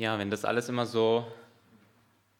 Ja, 0.00 0.16
wenn 0.16 0.30
das 0.30 0.44
alles 0.44 0.68
immer 0.68 0.86
so 0.86 1.26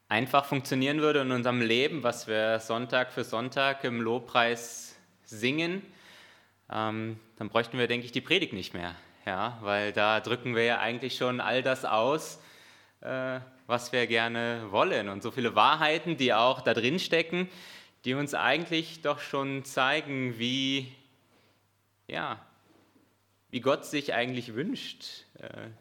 einfach 0.09 0.45
funktionieren 0.45 1.01
würde 1.01 1.23
in 1.23 1.33
unserem 1.33 1.61
Leben, 1.61 2.05
was 2.05 2.29
wir 2.29 2.61
Sonntag 2.61 3.11
für 3.11 3.25
Sonntag 3.25 3.83
im 3.83 4.01
Lobpreis 4.01 4.95
singen, 5.25 5.83
ähm, 6.71 7.19
dann 7.37 7.49
bräuchten 7.49 7.77
wir, 7.77 7.89
denke 7.89 8.07
ich, 8.07 8.13
die 8.13 8.21
Predigt 8.21 8.53
nicht 8.53 8.75
mehr. 8.75 8.95
Ja, 9.27 9.59
weil 9.63 9.93
da 9.93 10.21
drücken 10.21 10.55
wir 10.55 10.63
ja 10.63 10.79
eigentlich 10.79 11.17
schon 11.17 11.41
all 11.41 11.65
das 11.65 11.85
aus, 11.85 12.41
äh, 13.01 13.41
was 13.67 13.91
wir 13.91 14.07
gerne 14.07 14.69
wollen. 14.71 15.09
Und 15.09 15.25
so 15.25 15.33
viele 15.33 15.57
Wahrheiten, 15.57 16.17
die 16.17 16.33
auch 16.33 16.61
da 16.61 16.75
drin 16.75 17.01
stecken, 17.01 17.49
die 18.05 18.15
uns 18.15 18.35
eigentlich 18.35 19.03
doch 19.03 19.19
schon 19.19 19.65
zeigen, 19.65 20.39
wie, 20.39 20.93
ja, 22.07 22.39
wie 23.51 23.61
Gott 23.61 23.85
sich 23.85 24.15
eigentlich 24.15 24.55
wünscht, 24.55 25.25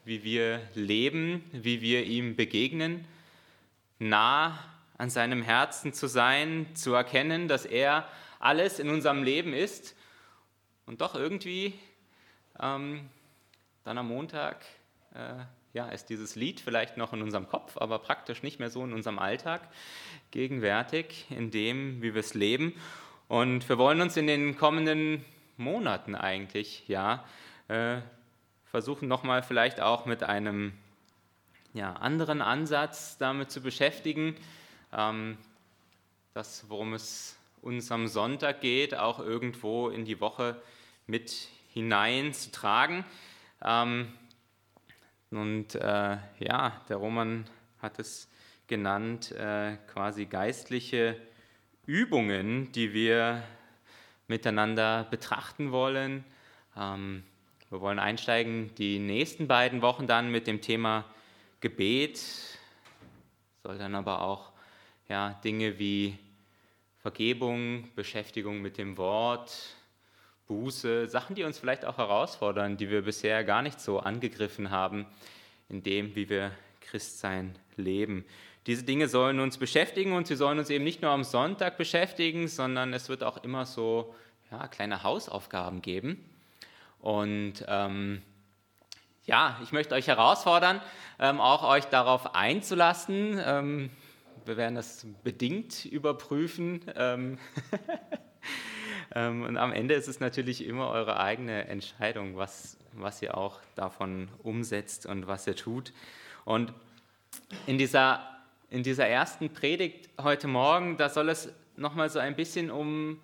wie 0.06 0.24
wir 0.24 0.62
leben, 0.76 1.44
wie 1.52 1.82
wir 1.82 2.04
ihm 2.06 2.36
begegnen, 2.36 3.06
nah 4.00 4.58
an 4.98 5.10
seinem 5.10 5.42
Herzen 5.42 5.94
zu 5.94 6.08
sein, 6.08 6.68
zu 6.76 6.94
erkennen, 6.94 7.48
dass 7.48 7.66
er 7.66 8.08
alles 8.40 8.80
in 8.80 8.90
unserem 8.90 9.24
Leben 9.24 9.54
ist 9.54 9.96
und 10.86 11.02
doch 11.02 11.16
irgendwie 11.16 11.74
ähm, 12.60 13.10
dann 13.84 13.98
am 13.98 14.08
Montag 14.08 14.66
äh, 15.14 15.44
ja, 15.74 15.90
ist 15.90 16.10
dieses 16.10 16.36
Lied 16.36 16.60
vielleicht 16.60 16.98
noch 16.98 17.14
in 17.14 17.22
unserem 17.22 17.48
Kopf, 17.48 17.78
aber 17.78 18.00
praktisch 18.00 18.42
nicht 18.42 18.60
mehr 18.60 18.70
so 18.70 18.84
in 18.84 18.94
unserem 18.94 19.20
Alltag 19.20 19.62
gegenwärtig, 20.32 21.28
in 21.30 21.52
dem, 21.52 22.02
wie 22.02 22.14
wir 22.14 22.20
es 22.22 22.34
leben. 22.34 22.74
Und 23.28 23.68
wir 23.70 23.78
wollen 23.78 24.02
uns 24.02 24.18
in 24.18 24.28
den 24.28 24.58
kommenden 24.58 25.24
Monaten 25.58 26.16
eigentlich, 26.16 26.88
ja, 26.88 27.26
äh, 27.68 28.00
versuchen 28.72 29.08
nochmal 29.08 29.44
vielleicht 29.44 29.80
auch 29.80 30.06
mit 30.06 30.24
einem 30.24 30.74
ja, 31.74 31.94
anderen 31.94 32.42
Ansatz 32.42 33.18
damit 33.18 33.52
zu 33.52 33.62
beschäftigen, 33.62 34.36
ähm, 34.94 35.38
das, 36.34 36.66
worum 36.70 36.94
es 36.94 37.38
uns 37.62 37.92
am 37.92 38.08
Sonntag 38.08 38.62
geht, 38.62 38.96
auch 38.96 39.20
irgendwo 39.20 39.90
in 39.90 40.06
die 40.06 40.20
Woche 40.20 40.62
mit 41.06 41.50
hineinzutragen. 41.74 43.06
Ähm, 43.64 44.14
und 45.32 45.76
äh, 45.76 46.18
ja, 46.40 46.82
der 46.90 46.98
Roman 46.98 47.46
hat 47.80 48.00
es 48.00 48.30
genannt, 48.68 49.32
äh, 49.32 49.78
quasi 49.88 50.26
geistliche 50.26 51.20
Übungen, 51.86 52.72
die 52.72 52.94
wir 52.94 53.44
miteinander 54.28 55.06
betrachten 55.10 55.72
wollen. 55.72 56.24
Ähm, 56.76 57.24
wir 57.70 57.82
wollen 57.82 58.00
einsteigen 58.00 58.74
die 58.76 58.98
nächsten 58.98 59.48
beiden 59.48 59.82
Wochen 59.82 60.08
dann 60.08 60.32
mit 60.32 60.48
dem 60.48 60.62
Thema 60.62 61.04
Gebet. 61.60 62.18
Soll 63.62 63.78
dann 63.78 63.94
aber 63.94 64.22
auch 64.22 64.52
ja, 65.10 65.40
Dinge 65.44 65.78
wie 65.78 66.18
Vergebung, 67.02 67.90
Beschäftigung 67.94 68.62
mit 68.62 68.78
dem 68.78 68.98
Wort, 68.98 69.54
Buße, 70.48 71.10
Sachen, 71.10 71.36
die 71.36 71.44
uns 71.44 71.60
vielleicht 71.60 71.84
auch 71.84 71.98
herausfordern, 71.98 72.78
die 72.78 72.90
wir 72.90 73.02
bisher 73.02 73.44
gar 73.44 73.62
nicht 73.62 73.82
so 73.82 74.00
angegriffen 74.00 74.72
haben, 74.72 75.06
in 75.68 75.84
dem, 75.84 76.16
wie 76.16 76.30
wir 76.30 76.52
Christsein 76.80 77.60
leben. 77.76 78.24
Diese 78.66 78.84
Dinge 78.84 79.10
sollen 79.10 79.42
uns 79.42 79.58
beschäftigen 79.58 80.14
und 80.14 80.26
sie 80.28 80.38
sollen 80.38 80.58
uns 80.58 80.70
eben 80.70 80.86
nicht 80.86 81.02
nur 81.02 81.12
am 81.12 81.26
Sonntag 81.26 81.78
beschäftigen, 81.78 82.48
sondern 82.48 82.94
es 82.94 83.10
wird 83.10 83.24
auch 83.24 83.44
immer 83.44 83.66
so 83.66 84.16
ja, 84.52 84.68
kleine 84.70 85.04
Hausaufgaben 85.04 85.82
geben. 85.82 86.24
Und 87.08 87.64
ähm, 87.70 88.22
ja, 89.24 89.58
ich 89.64 89.72
möchte 89.72 89.96
euch 89.96 90.08
herausfordern, 90.08 90.82
ähm, 91.20 91.40
auch 91.40 91.64
euch 91.64 91.86
darauf 91.86 92.36
einzulassen. 92.36 93.42
Ähm, 93.42 93.90
wir 94.44 94.58
werden 94.58 94.76
das 94.76 95.08
bedingt 95.24 95.86
überprüfen. 95.86 96.82
Ähm, 96.96 97.38
Ähm, 99.16 99.44
und 99.44 99.58
am 99.58 99.72
Ende 99.72 99.96
ist 99.96 100.10
es 100.10 100.20
natürlich 100.20 100.66
immer 100.66 100.90
eure 100.90 101.18
eigene 101.18 101.70
Entscheidung, 101.70 102.36
was, 102.36 102.78
was 102.92 103.22
ihr 103.22 103.38
auch 103.38 103.62
davon 103.76 104.28
umsetzt 104.44 105.06
und 105.06 105.28
was 105.28 105.48
ihr 105.48 105.56
tut. 105.56 105.94
Und 106.44 106.74
in 107.66 107.78
dieser, 107.78 108.22
in 108.70 108.84
dieser 108.84 109.08
ersten 109.08 109.50
Predigt 109.50 110.10
heute 110.22 110.50
Morgen, 110.50 110.98
da 110.98 111.08
soll 111.08 111.30
es 111.30 111.54
nochmal 111.78 112.10
so 112.10 112.20
ein 112.20 112.36
bisschen 112.36 112.70
um, 112.70 113.22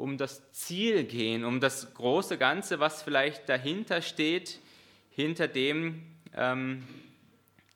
um 0.00 0.16
das 0.16 0.50
Ziel 0.52 1.04
gehen, 1.04 1.44
um 1.44 1.60
das 1.60 1.94
große 1.94 2.38
Ganze, 2.38 2.80
was 2.80 3.02
vielleicht 3.02 3.48
dahinter 3.48 4.02
steht, 4.02 4.58
hinter 5.10 5.46
dem, 5.46 6.02
ähm, 6.34 6.86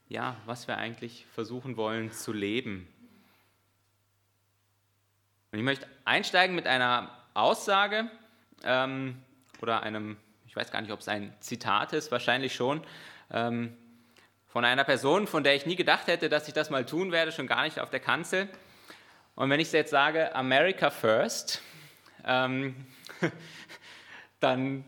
ja, 0.09 0.35
was 0.45 0.67
wir 0.67 0.77
eigentlich 0.77 1.25
versuchen 1.33 1.77
wollen 1.77 2.11
zu 2.11 2.33
leben. 2.33 2.87
Und 5.51 5.59
ich 5.59 5.65
möchte 5.65 5.87
einsteigen 6.03 6.55
mit 6.55 6.67
einer 6.67 7.11
Aussage 7.33 8.09
ähm, 8.63 9.21
oder 9.61 9.83
einem, 9.83 10.17
ich 10.47 10.55
weiß 10.55 10.71
gar 10.71 10.81
nicht, 10.81 10.91
ob 10.91 10.99
es 10.99 11.07
ein 11.07 11.33
Zitat 11.39 11.93
ist, 11.93 12.11
wahrscheinlich 12.11 12.55
schon, 12.55 12.81
ähm, 13.31 13.75
von 14.47 14.65
einer 14.65 14.83
Person, 14.83 15.27
von 15.27 15.43
der 15.43 15.55
ich 15.55 15.65
nie 15.65 15.75
gedacht 15.75 16.07
hätte, 16.07 16.29
dass 16.29 16.47
ich 16.47 16.53
das 16.53 16.69
mal 16.69 16.85
tun 16.85 17.11
werde, 17.11 17.31
schon 17.31 17.47
gar 17.47 17.63
nicht 17.63 17.79
auf 17.79 17.89
der 17.89 17.99
Kanzel. 17.99 18.49
Und 19.35 19.49
wenn 19.49 19.59
ich 19.59 19.71
jetzt 19.71 19.91
sage, 19.91 20.33
America 20.33 20.89
First, 20.89 21.61
ähm, 22.25 22.87
dann 24.39 24.83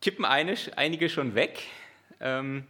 kippen 0.00 0.24
einige 0.24 1.08
schon 1.08 1.34
weg. 1.34 1.62
Ähm, 2.20 2.66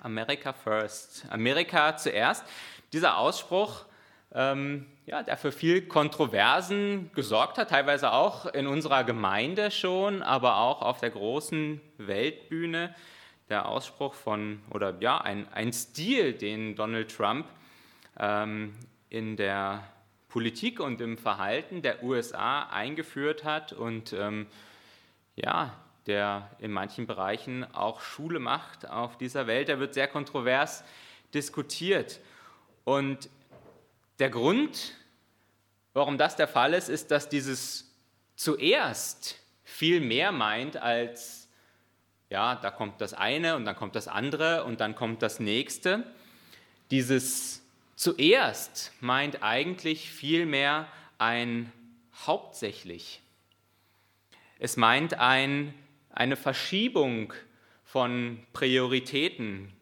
America 0.00 0.52
First, 0.52 1.26
Amerika 1.30 1.96
zuerst. 1.96 2.44
Dieser 2.92 3.18
Ausspruch 3.18 3.86
ähm, 4.34 4.86
ja, 5.06 5.22
der 5.22 5.36
für 5.36 5.52
viel 5.52 5.82
Kontroversen 5.82 7.10
gesorgt 7.14 7.58
hat, 7.58 7.70
teilweise 7.70 8.12
auch 8.12 8.46
in 8.46 8.66
unserer 8.66 9.04
Gemeinde 9.04 9.70
schon, 9.70 10.22
aber 10.22 10.58
auch 10.58 10.80
auf 10.82 10.98
der 10.98 11.10
großen 11.10 11.80
Weltbühne. 11.98 12.94
Der 13.48 13.68
Ausspruch 13.68 14.14
von, 14.14 14.62
oder 14.70 14.94
ja, 15.00 15.20
ein, 15.20 15.46
ein 15.52 15.72
Stil, 15.72 16.32
den 16.32 16.76
Donald 16.76 17.14
Trump 17.14 17.46
ähm, 18.18 18.72
in 19.10 19.36
der 19.36 19.82
Politik 20.32 20.80
und 20.80 20.98
im 21.02 21.18
Verhalten 21.18 21.82
der 21.82 22.02
USA 22.02 22.62
eingeführt 22.62 23.44
hat 23.44 23.74
und 23.74 24.14
ähm, 24.14 24.46
ja, 25.36 25.78
der 26.06 26.50
in 26.58 26.72
manchen 26.72 27.06
Bereichen 27.06 27.64
auch 27.74 28.00
Schule 28.00 28.38
macht 28.38 28.88
auf 28.88 29.18
dieser 29.18 29.46
Welt. 29.46 29.68
Der 29.68 29.78
wird 29.78 29.92
sehr 29.92 30.08
kontrovers 30.08 30.84
diskutiert. 31.34 32.18
Und 32.84 33.28
der 34.20 34.30
Grund, 34.30 34.94
warum 35.92 36.16
das 36.16 36.34
der 36.34 36.48
Fall 36.48 36.72
ist, 36.72 36.88
ist, 36.88 37.10
dass 37.10 37.28
dieses 37.28 37.92
zuerst 38.34 39.38
viel 39.64 40.00
mehr 40.00 40.32
meint 40.32 40.78
als, 40.78 41.46
ja, 42.30 42.54
da 42.54 42.70
kommt 42.70 43.02
das 43.02 43.12
eine 43.12 43.54
und 43.54 43.66
dann 43.66 43.76
kommt 43.76 43.96
das 43.96 44.08
andere 44.08 44.64
und 44.64 44.80
dann 44.80 44.94
kommt 44.94 45.20
das 45.20 45.40
nächste. 45.40 46.04
Dieses 46.90 47.61
zuerst 47.96 48.92
meint 49.00 49.42
eigentlich 49.42 50.10
viel 50.10 50.46
mehr 50.46 50.88
ein 51.18 51.72
hauptsächlich. 52.26 53.20
Es 54.58 54.76
meint 54.76 55.14
ein, 55.14 55.74
eine 56.10 56.36
Verschiebung 56.36 57.32
von 57.84 58.44
Prioritäten. 58.52 59.72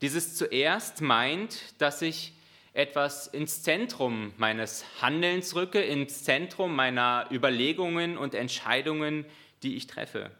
Dieses 0.00 0.36
zuerst 0.36 1.00
meint, 1.00 1.80
dass 1.80 2.02
ich 2.02 2.32
etwas 2.72 3.28
ins 3.28 3.62
Zentrum 3.62 4.32
meines 4.36 4.84
Handelns 5.00 5.54
rücke, 5.54 5.80
ins 5.80 6.24
Zentrum 6.24 6.74
meiner 6.74 7.28
Überlegungen 7.30 8.18
und 8.18 8.34
Entscheidungen, 8.34 9.24
die 9.62 9.76
ich 9.76 9.86
treffe. 9.86 10.30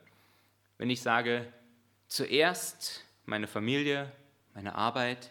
Wenn 0.76 0.90
ich 0.90 1.00
sage, 1.00 1.46
zuerst 2.08 3.04
meine 3.24 3.46
Familie, 3.46 4.10
meine 4.54 4.74
Arbeit, 4.74 5.30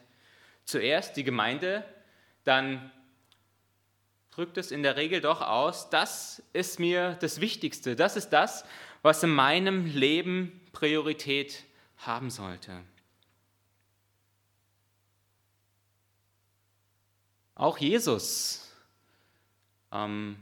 zuerst 0.65 1.17
die 1.17 1.23
Gemeinde, 1.23 1.83
dann 2.43 2.91
drückt 4.31 4.57
es 4.57 4.71
in 4.71 4.83
der 4.83 4.95
Regel 4.95 5.21
doch 5.21 5.41
aus, 5.41 5.89
das 5.89 6.41
ist 6.53 6.79
mir 6.79 7.17
das 7.21 7.39
Wichtigste, 7.39 7.95
das 7.95 8.15
ist 8.15 8.29
das, 8.29 8.65
was 9.01 9.21
in 9.23 9.29
meinem 9.29 9.85
Leben 9.85 10.61
Priorität 10.71 11.63
haben 11.97 12.29
sollte. 12.29 12.81
Auch 17.55 17.77
Jesus 17.77 18.73
ähm, 19.91 20.37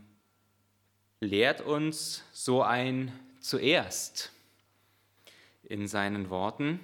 lehrt 1.19 1.61
uns 1.61 2.23
so 2.31 2.63
ein 2.63 3.11
zuerst 3.41 4.31
in 5.63 5.87
seinen 5.87 6.29
Worten. 6.29 6.79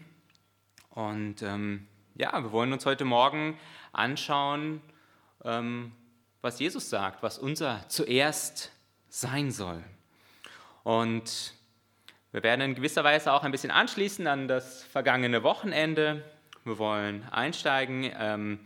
Und 0.89 1.41
ähm, 1.43 1.87
ja, 2.17 2.41
wir 2.41 2.51
wollen 2.51 2.73
uns 2.73 2.85
heute 2.85 3.05
Morgen 3.05 3.59
anschauen, 3.91 4.81
ähm, 5.43 5.91
was 6.41 6.59
Jesus 6.59 6.89
sagt, 6.89 7.21
was 7.21 7.37
unser 7.37 7.87
zuerst 7.89 8.71
sein 9.09 9.51
soll. 9.51 9.83
Und 10.83 11.53
wir 12.31 12.43
werden 12.43 12.61
in 12.61 12.75
gewisser 12.75 13.03
Weise 13.03 13.31
auch 13.31 13.43
ein 13.43 13.51
bisschen 13.51 13.71
anschließen 13.71 14.25
an 14.27 14.47
das 14.47 14.83
vergangene 14.83 15.43
Wochenende, 15.43 16.23
Wir 16.63 16.77
wollen 16.79 17.23
einsteigen 17.29 18.11
ähm, 18.17 18.59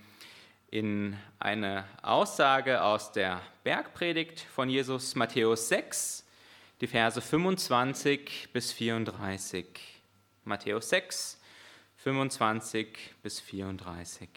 in 0.72 1.18
eine 1.38 1.84
Aussage 2.02 2.82
aus 2.82 3.12
der 3.12 3.42
Bergpredigt 3.64 4.40
von 4.40 4.70
Jesus, 4.70 5.14
Matthäus 5.16 5.68
6, 5.68 6.26
die 6.80 6.88
Verse 6.88 7.22
25 7.22 8.50
bis 8.54 8.72
34. 8.72 9.66
Matthäus 10.46 10.90
6, 10.90 11.41
25 12.04 12.88
bis 13.22 13.40
34. 13.40 14.28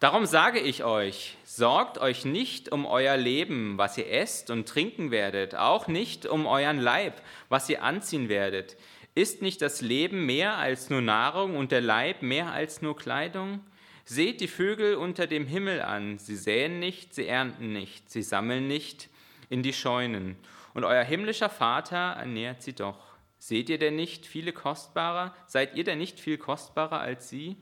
Darum 0.00 0.24
sage 0.24 0.58
ich 0.58 0.82
euch, 0.82 1.36
sorgt 1.44 1.98
euch 1.98 2.24
nicht 2.24 2.72
um 2.72 2.86
euer 2.86 3.18
Leben, 3.18 3.76
was 3.76 3.98
ihr 3.98 4.10
esst 4.10 4.48
und 4.48 4.66
trinken 4.66 5.10
werdet, 5.10 5.54
auch 5.54 5.86
nicht 5.86 6.24
um 6.24 6.46
euren 6.46 6.78
Leib, 6.78 7.20
was 7.50 7.68
ihr 7.68 7.82
anziehen 7.82 8.30
werdet. 8.30 8.78
Ist 9.14 9.42
nicht 9.42 9.60
das 9.60 9.82
Leben 9.82 10.24
mehr 10.24 10.56
als 10.56 10.88
nur 10.88 11.02
Nahrung 11.02 11.56
und 11.56 11.72
der 11.72 11.82
Leib 11.82 12.22
mehr 12.22 12.52
als 12.52 12.80
nur 12.80 12.96
Kleidung? 12.96 13.60
Seht 14.06 14.40
die 14.40 14.48
Vögel 14.48 14.94
unter 14.94 15.26
dem 15.26 15.46
Himmel 15.46 15.82
an, 15.82 16.18
sie 16.18 16.36
säen 16.36 16.78
nicht, 16.78 17.14
sie 17.14 17.28
ernten 17.28 17.74
nicht, 17.74 18.10
sie 18.10 18.22
sammeln 18.22 18.66
nicht 18.66 19.10
in 19.50 19.62
die 19.62 19.74
Scheunen, 19.74 20.36
und 20.72 20.84
euer 20.84 21.04
himmlischer 21.04 21.50
Vater 21.50 22.16
ernährt 22.18 22.62
sie 22.62 22.72
doch. 22.72 23.13
Seht 23.46 23.68
ihr 23.68 23.76
denn 23.76 23.94
nicht 23.94 24.24
viele 24.24 24.54
kostbarer? 24.54 25.34
Seid 25.46 25.74
ihr 25.74 25.84
denn 25.84 25.98
nicht 25.98 26.18
viel 26.18 26.38
kostbarer 26.38 27.00
als 27.00 27.28
sie? 27.28 27.58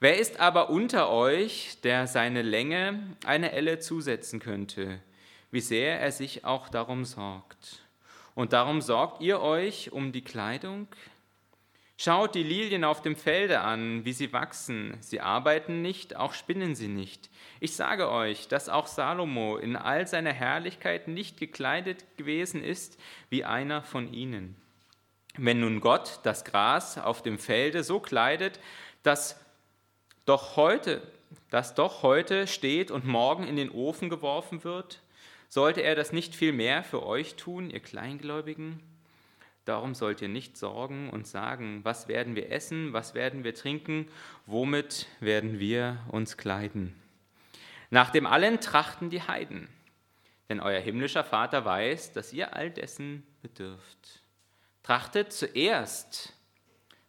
Wer 0.00 0.16
ist 0.16 0.40
aber 0.40 0.70
unter 0.70 1.10
euch, 1.10 1.76
der 1.82 2.06
seine 2.06 2.40
Länge 2.40 3.02
eine 3.26 3.52
Elle 3.52 3.78
zusetzen 3.78 4.40
könnte, 4.40 5.02
wie 5.50 5.60
sehr 5.60 6.00
er 6.00 6.12
sich 6.12 6.46
auch 6.46 6.70
darum 6.70 7.04
sorgt? 7.04 7.82
Und 8.34 8.54
darum 8.54 8.80
sorgt 8.80 9.20
ihr 9.20 9.42
euch 9.42 9.92
um 9.92 10.12
die 10.12 10.24
Kleidung? 10.24 10.88
Schaut 11.98 12.34
die 12.34 12.42
Lilien 12.42 12.82
auf 12.82 13.02
dem 13.02 13.16
Felde 13.16 13.60
an, 13.60 14.06
wie 14.06 14.14
sie 14.14 14.32
wachsen. 14.32 14.96
Sie 15.00 15.20
arbeiten 15.20 15.82
nicht, 15.82 16.16
auch 16.16 16.32
spinnen 16.32 16.74
sie 16.74 16.88
nicht. 16.88 17.28
Ich 17.60 17.76
sage 17.76 18.10
euch, 18.10 18.48
dass 18.48 18.70
auch 18.70 18.86
Salomo 18.86 19.58
in 19.58 19.76
all 19.76 20.06
seiner 20.06 20.32
Herrlichkeit 20.32 21.06
nicht 21.06 21.36
gekleidet 21.38 22.16
gewesen 22.16 22.64
ist 22.64 22.98
wie 23.28 23.44
einer 23.44 23.82
von 23.82 24.10
ihnen. 24.10 24.56
Wenn 25.38 25.60
nun 25.60 25.80
Gott 25.80 26.20
das 26.22 26.44
Gras 26.44 26.98
auf 26.98 27.22
dem 27.22 27.38
Felde 27.38 27.84
so 27.84 28.00
kleidet, 28.00 28.58
dass 29.02 29.38
doch 30.24 30.56
heute, 30.56 31.02
das 31.50 31.74
doch 31.74 32.02
heute 32.02 32.46
steht 32.46 32.90
und 32.90 33.04
morgen 33.04 33.46
in 33.46 33.56
den 33.56 33.70
Ofen 33.70 34.08
geworfen 34.08 34.64
wird, 34.64 35.02
sollte 35.48 35.82
er 35.82 35.94
das 35.94 36.12
nicht 36.12 36.34
viel 36.34 36.52
mehr 36.52 36.82
für 36.82 37.04
euch 37.04 37.36
tun, 37.36 37.70
ihr 37.70 37.80
Kleingläubigen? 37.80 38.80
Darum 39.64 39.94
sollt 39.94 40.22
ihr 40.22 40.28
nicht 40.28 40.56
sorgen 40.56 41.10
und 41.10 41.26
sagen, 41.26 41.80
was 41.82 42.08
werden 42.08 42.36
wir 42.36 42.50
essen, 42.50 42.92
was 42.92 43.14
werden 43.14 43.44
wir 43.44 43.54
trinken, 43.54 44.08
womit 44.46 45.06
werden 45.20 45.58
wir 45.58 45.98
uns 46.08 46.36
kleiden. 46.36 46.94
Nach 47.90 48.10
dem 48.10 48.26
allen 48.26 48.60
trachten 48.60 49.10
die 49.10 49.22
Heiden, 49.22 49.68
denn 50.48 50.60
euer 50.60 50.80
himmlischer 50.80 51.24
Vater 51.24 51.64
weiß, 51.64 52.12
dass 52.12 52.32
ihr 52.32 52.54
all 52.54 52.70
dessen 52.70 53.24
bedürft. 53.42 54.25
Trachtet 54.86 55.32
zuerst 55.32 56.32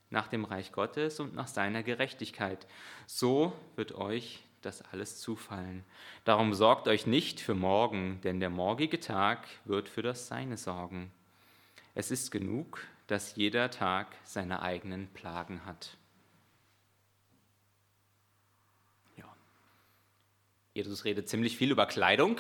nach 0.09 0.27
dem 0.29 0.45
Reich 0.45 0.71
Gottes 0.71 1.19
und 1.19 1.35
nach 1.35 1.45
seiner 1.45 1.83
Gerechtigkeit. 1.83 2.65
So 3.05 3.53
wird 3.75 3.93
euch 3.93 4.39
das 4.63 4.81
alles 4.81 5.21
zufallen. 5.21 5.83
Darum 6.23 6.55
sorgt 6.55 6.87
euch 6.87 7.05
nicht 7.05 7.39
für 7.39 7.53
morgen, 7.53 8.19
denn 8.23 8.39
der 8.39 8.49
morgige 8.49 8.99
Tag 8.99 9.47
wird 9.65 9.89
für 9.89 10.01
das 10.01 10.27
Seine 10.27 10.57
sorgen. 10.57 11.11
Es 11.93 12.09
ist 12.09 12.31
genug, 12.31 12.83
dass 13.05 13.35
jeder 13.35 13.69
Tag 13.69 14.07
seine 14.23 14.63
eigenen 14.63 15.07
Plagen 15.09 15.63
hat. 15.63 15.97
Ja. 19.17 19.31
Jesus 20.73 21.05
redet 21.05 21.29
ziemlich 21.29 21.57
viel 21.57 21.69
über 21.69 21.85
Kleidung 21.85 22.39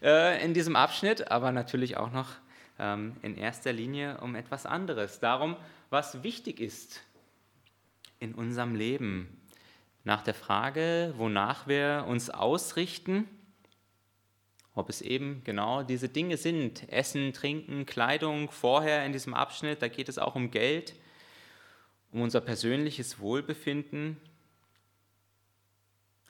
äh, 0.00 0.40
in 0.44 0.54
diesem 0.54 0.76
Abschnitt, 0.76 1.28
aber 1.32 1.50
natürlich 1.50 1.96
auch 1.96 2.12
noch 2.12 2.28
in 2.78 3.36
erster 3.36 3.72
Linie 3.72 4.18
um 4.20 4.34
etwas 4.34 4.66
anderes. 4.66 5.18
Darum, 5.18 5.56
was 5.90 6.22
wichtig 6.22 6.60
ist 6.60 7.02
in 8.18 8.34
unserem 8.34 8.74
Leben. 8.74 9.40
Nach 10.04 10.22
der 10.22 10.34
Frage, 10.34 11.14
wonach 11.16 11.66
wir 11.66 12.04
uns 12.06 12.30
ausrichten, 12.30 13.28
ob 14.74 14.90
es 14.90 15.00
eben 15.00 15.42
genau 15.42 15.82
diese 15.82 16.08
Dinge 16.08 16.36
sind, 16.36 16.88
Essen, 16.92 17.32
Trinken, 17.32 17.86
Kleidung, 17.86 18.50
vorher 18.50 19.06
in 19.06 19.12
diesem 19.12 19.32
Abschnitt, 19.32 19.80
da 19.80 19.88
geht 19.88 20.08
es 20.10 20.18
auch 20.18 20.34
um 20.34 20.50
Geld, 20.50 20.94
um 22.12 22.20
unser 22.20 22.42
persönliches 22.42 23.18
Wohlbefinden. 23.18 24.18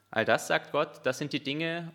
All 0.09 0.23
das, 0.23 0.47
sagt 0.47 0.71
Gott, 0.71 1.05
das 1.05 1.17
sind 1.17 1.33
die 1.33 1.43
Dinge, 1.43 1.91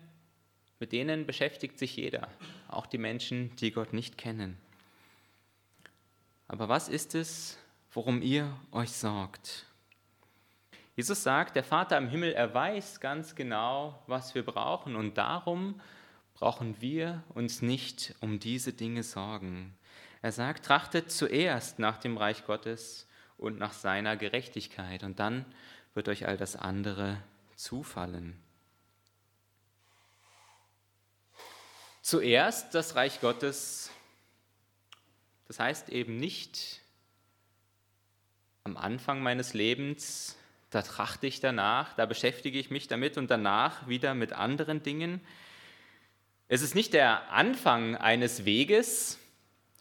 mit 0.79 0.91
denen 0.91 1.25
beschäftigt 1.25 1.79
sich 1.79 1.95
jeder, 1.95 2.27
auch 2.75 2.85
die 2.85 2.97
Menschen, 2.97 3.55
die 3.57 3.71
Gott 3.71 3.93
nicht 3.93 4.17
kennen. 4.17 4.57
Aber 6.47 6.69
was 6.69 6.89
ist 6.89 7.15
es, 7.15 7.57
worum 7.91 8.21
ihr 8.21 8.55
euch 8.71 8.91
sorgt? 8.91 9.65
Jesus 10.95 11.23
sagt, 11.23 11.55
der 11.55 11.63
Vater 11.63 11.97
im 11.97 12.09
Himmel, 12.09 12.33
er 12.33 12.53
weiß 12.53 12.99
ganz 12.99 13.35
genau, 13.35 13.99
was 14.05 14.35
wir 14.35 14.45
brauchen 14.45 14.95
und 14.95 15.17
darum 15.17 15.81
brauchen 16.35 16.79
wir 16.81 17.23
uns 17.29 17.61
nicht 17.61 18.13
um 18.19 18.39
diese 18.39 18.73
Dinge 18.73 19.01
sorgen. 19.01 19.75
Er 20.21 20.31
sagt, 20.31 20.65
trachtet 20.65 21.11
zuerst 21.11 21.79
nach 21.79 21.97
dem 21.97 22.17
Reich 22.17 22.45
Gottes 22.45 23.07
und 23.37 23.57
nach 23.57 23.73
seiner 23.73 24.15
Gerechtigkeit 24.15 25.03
und 25.03 25.19
dann 25.19 25.45
wird 25.95 26.07
euch 26.09 26.27
all 26.27 26.37
das 26.37 26.55
andere 26.55 27.17
zufallen. 27.55 28.37
Zuerst 32.13 32.75
das 32.75 32.93
Reich 32.93 33.21
Gottes, 33.21 33.89
das 35.47 35.59
heißt 35.59 35.89
eben 35.89 36.17
nicht 36.17 36.81
am 38.63 38.77
Anfang 38.77 39.23
meines 39.23 39.55
Lebens 39.55 40.37
da 40.69 40.83
trachte 40.83 41.25
ich 41.25 41.39
danach, 41.39 41.95
da 41.95 42.05
beschäftige 42.05 42.59
ich 42.59 42.69
mich 42.69 42.87
damit 42.87 43.17
und 43.17 43.31
danach 43.31 43.87
wieder 43.87 44.13
mit 44.13 44.31
anderen 44.31 44.83
Dingen. 44.83 45.21
Es 46.47 46.61
ist 46.61 46.75
nicht 46.75 46.93
der 46.93 47.31
Anfang 47.31 47.95
eines 47.95 48.45
Weges, 48.45 49.17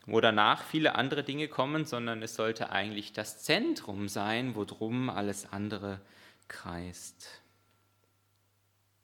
wo 0.06 0.18
danach 0.22 0.64
viele 0.64 0.94
andere 0.94 1.24
Dinge 1.24 1.48
kommen, 1.48 1.84
sondern 1.84 2.22
es 2.22 2.34
sollte 2.34 2.70
eigentlich 2.70 3.12
das 3.12 3.42
Zentrum 3.42 4.08
sein, 4.08 4.54
worum 4.54 5.10
alles 5.10 5.52
andere 5.52 6.00
kreist. 6.48 7.42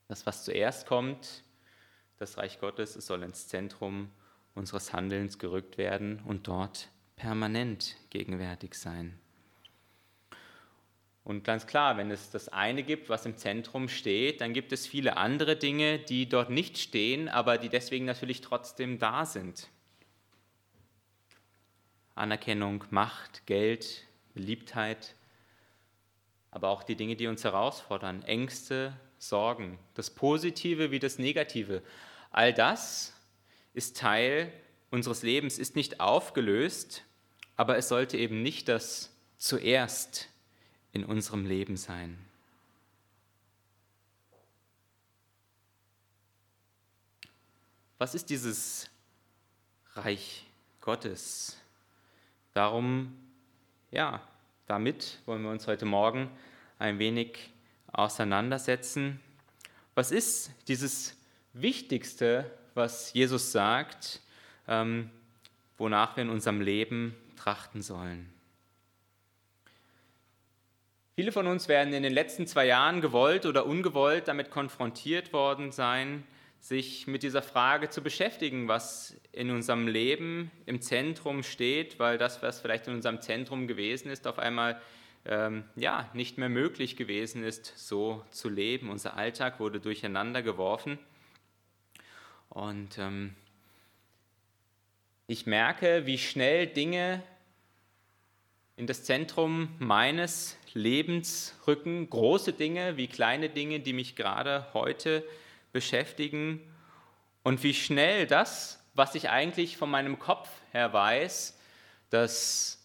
Das, 0.09 0.25
was 0.25 0.47
zuerst 0.47 0.87
kommt, 0.87 1.43
das 2.19 2.37
Reich 2.37 2.59
Gottes, 2.59 2.97
es 2.97 3.07
soll 3.07 3.23
ins 3.23 3.49
Zentrum 3.49 4.11
unseres 4.55 4.93
Handelns 4.93 5.39
gerückt 5.39 5.79
werden 5.79 6.21
und 6.27 6.49
dort 6.49 6.89
permanent 7.17 7.97
gegenwärtig 8.11 8.75
sein. 8.75 9.19
Und 11.23 11.45
ganz 11.45 11.67
klar, 11.67 11.97
wenn 11.97 12.11
es 12.11 12.31
das 12.31 12.49
eine 12.49 12.83
gibt, 12.83 13.11
was 13.11 13.27
im 13.27 13.37
Zentrum 13.37 13.89
steht, 13.89 14.41
dann 14.41 14.55
gibt 14.55 14.73
es 14.73 14.87
viele 14.87 15.17
andere 15.19 15.57
Dinge, 15.57 15.99
die 15.99 16.29
dort 16.29 16.49
nicht 16.49 16.79
stehen, 16.79 17.29
aber 17.29 17.59
die 17.59 17.69
deswegen 17.69 18.07
natürlich 18.07 18.41
trotzdem 18.41 18.99
da 18.99 19.27
sind. 19.27 19.69
Anerkennung, 22.15 22.85
Macht, 22.91 23.47
Geld, 23.47 24.07
Beliebtheit, 24.33 25.15
aber 26.51 26.71
auch 26.71 26.83
die 26.83 26.97
Dinge, 26.97 27.15
die 27.15 27.27
uns 27.27 27.45
herausfordern, 27.45 28.23
Ängste, 28.23 28.99
Sorgen, 29.19 29.79
das 29.95 30.11
Positive 30.11 30.91
wie 30.91 30.99
das 30.99 31.19
Negative. 31.19 31.83
All 32.31 32.53
das 32.53 33.13
ist 33.75 33.97
Teil 33.97 34.53
unseres 34.91 35.23
Lebens, 35.23 35.59
ist 35.59 35.77
nicht 35.77 36.01
aufgelöst, 36.01 37.05
aber 37.57 37.77
es 37.77 37.89
sollte 37.89 38.17
eben 38.17 38.43
nicht 38.43 38.69
das 38.69 39.13
zuerst 39.37 40.29
in 40.93 41.05
unserem 41.05 41.47
Leben 41.47 41.77
sein. 41.77 42.19
Was 47.99 48.15
ist 48.15 48.31
dieses 48.31 48.89
Reich 49.95 50.45
Gottes? 50.81 51.57
Darum, 52.55 53.17
ja, 53.91 54.23
damit 54.67 55.19
wollen 55.27 55.43
wir 55.43 55.51
uns 55.51 55.67
heute 55.67 55.85
Morgen 55.85 56.31
ein 56.79 57.01
wenig 57.01 57.51
auseinandersetzen. 57.93 59.21
Was 59.95 60.11
ist 60.11 60.51
dieses 60.69 61.17
Wichtigste, 61.53 62.51
was 62.75 63.13
Jesus 63.13 63.53
sagt, 63.53 64.21
ähm, 64.67 65.11
wonach 65.77 66.17
wir 66.17 66.23
in 66.23 66.31
unserem 66.31 66.61
Leben 66.61 67.17
trachten 67.37 67.83
sollen? 67.83 68.33
Viele 71.15 71.33
von 71.33 71.49
uns 71.49 71.67
werden 71.67 71.93
in 71.95 72.05
den 72.05 72.13
letzten 72.13 72.47
zwei 72.47 72.67
Jahren 72.67 73.01
gewollt 73.01 73.45
oder 73.45 73.67
ungewollt 73.67 74.29
damit 74.29 74.51
konfrontiert 74.51 75.33
worden 75.33 75.73
sein, 75.73 76.23
sich 76.61 77.09
mit 77.09 77.23
dieser 77.23 77.43
Frage 77.43 77.89
zu 77.89 78.03
beschäftigen, 78.03 78.69
was 78.69 79.17
in 79.33 79.51
unserem 79.51 79.89
Leben 79.89 80.51
im 80.67 80.81
Zentrum 80.81 81.43
steht, 81.43 81.99
weil 81.99 82.19
das, 82.19 82.43
was 82.43 82.61
vielleicht 82.61 82.87
in 82.87 82.95
unserem 82.95 83.21
Zentrum 83.21 83.67
gewesen 83.67 84.11
ist, 84.11 84.27
auf 84.27 84.39
einmal 84.39 84.81
ähm, 85.25 85.65
ja, 85.77 86.09
nicht 86.15 86.39
mehr 86.39 86.49
möglich 86.49 86.97
gewesen 86.97 87.45
ist, 87.45 87.73
so 87.77 88.25
zu 88.31 88.49
leben. 88.49 88.91
Unser 88.91 89.17
Alltag 89.17 89.61
wurde 89.61 89.81
durcheinander 89.81 90.43
geworfen. 90.43 90.99
Und 92.49 92.99
ähm, 92.99 93.35
ich 95.27 95.47
merke, 95.47 96.07
wie 96.07 96.19
schnell 96.19 96.67
Dinge 96.67 97.23
in 98.77 98.87
das 98.87 99.05
Zentrum 99.05 99.75
meines 99.79 100.57
Lebens 100.73 101.55
rücken. 101.67 102.09
Große 102.09 102.53
Dinge 102.53 102.97
wie 102.97 103.09
kleine 103.09 103.51
Dinge, 103.51 103.81
die 103.81 103.93
mich 103.93 104.17
gerade 104.17 104.67
heute 104.73 105.25
beschäftigen. 105.73 106.61
Und 107.43 107.63
wie 107.63 107.75
schnell 107.75 108.27
das, 108.27 108.83
was 108.95 109.15
ich 109.15 109.31
eigentlich 109.31 109.77
von 109.77 109.91
meinem 109.91 110.19
Kopf 110.19 110.49
her 110.73 110.93
weiß, 110.93 111.59
dass 112.11 112.78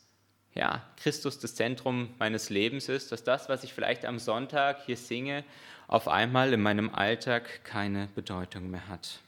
ja, 0.55 0.83
Christus 0.98 1.39
das 1.39 1.55
Zentrum 1.55 2.13
meines 2.19 2.50
Lebens 2.50 2.89
ist, 2.89 3.12
dass 3.12 3.24
das, 3.24 3.50
was 3.50 3.63
ich 3.63 3.74
vielleicht 3.74 4.05
am 4.05 4.19
Sonntag 4.19 4.83
hier 4.86 4.98
singe, 4.98 5.43
auf 5.88 6.07
einmal 6.07 6.53
in 6.53 6.62
meinem 6.62 6.93
Alltag 6.93 7.63
keine 7.63 8.07
Bedeutung 8.15 8.69
mehr 8.69 8.88
hat. 8.88 9.19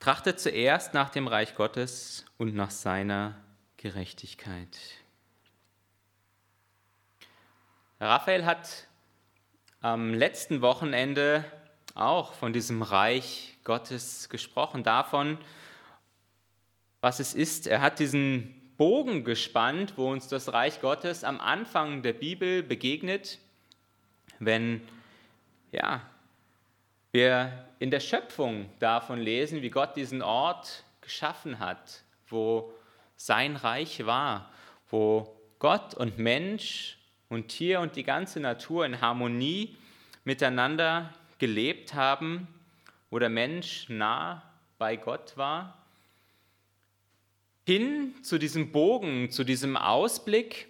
Trachtet 0.00 0.38
zuerst 0.38 0.92
nach 0.92 1.10
dem 1.10 1.28
Reich 1.28 1.54
Gottes 1.54 2.26
und 2.36 2.54
nach 2.54 2.70
seiner 2.70 3.36
Gerechtigkeit. 3.76 4.76
Raphael 8.00 8.44
hat 8.44 8.86
am 9.80 10.12
letzten 10.12 10.60
Wochenende 10.60 11.44
auch 11.94 12.34
von 12.34 12.52
diesem 12.52 12.82
Reich 12.82 13.56
Gottes 13.64 14.28
gesprochen, 14.28 14.82
davon, 14.82 15.38
was 17.04 17.20
es 17.20 17.34
ist. 17.34 17.66
Er 17.66 17.82
hat 17.82 17.98
diesen 17.98 18.54
Bogen 18.78 19.24
gespannt, 19.24 19.92
wo 19.96 20.10
uns 20.10 20.26
das 20.26 20.54
Reich 20.54 20.80
Gottes 20.80 21.22
am 21.22 21.38
Anfang 21.38 22.00
der 22.00 22.14
Bibel 22.14 22.62
begegnet, 22.62 23.40
wenn 24.38 24.80
ja, 25.70 26.00
wir 27.12 27.66
in 27.78 27.90
der 27.90 28.00
Schöpfung 28.00 28.70
davon 28.78 29.20
lesen, 29.20 29.60
wie 29.60 29.68
Gott 29.68 29.96
diesen 29.96 30.22
Ort 30.22 30.82
geschaffen 31.02 31.58
hat, 31.58 32.04
wo 32.28 32.72
sein 33.16 33.56
Reich 33.56 34.06
war, 34.06 34.50
wo 34.88 35.38
Gott 35.58 35.92
und 35.92 36.16
Mensch 36.16 36.96
und 37.28 37.48
Tier 37.48 37.80
und 37.80 37.96
die 37.96 38.04
ganze 38.04 38.40
Natur 38.40 38.86
in 38.86 39.02
Harmonie 39.02 39.76
miteinander 40.24 41.12
gelebt 41.36 41.92
haben, 41.92 42.48
wo 43.10 43.18
der 43.18 43.28
Mensch 43.28 43.90
nah 43.90 44.42
bei 44.78 44.96
Gott 44.96 45.36
war 45.36 45.83
hin 47.66 48.14
zu 48.22 48.38
diesem 48.38 48.72
Bogen, 48.72 49.30
zu 49.30 49.44
diesem 49.44 49.76
Ausblick 49.76 50.68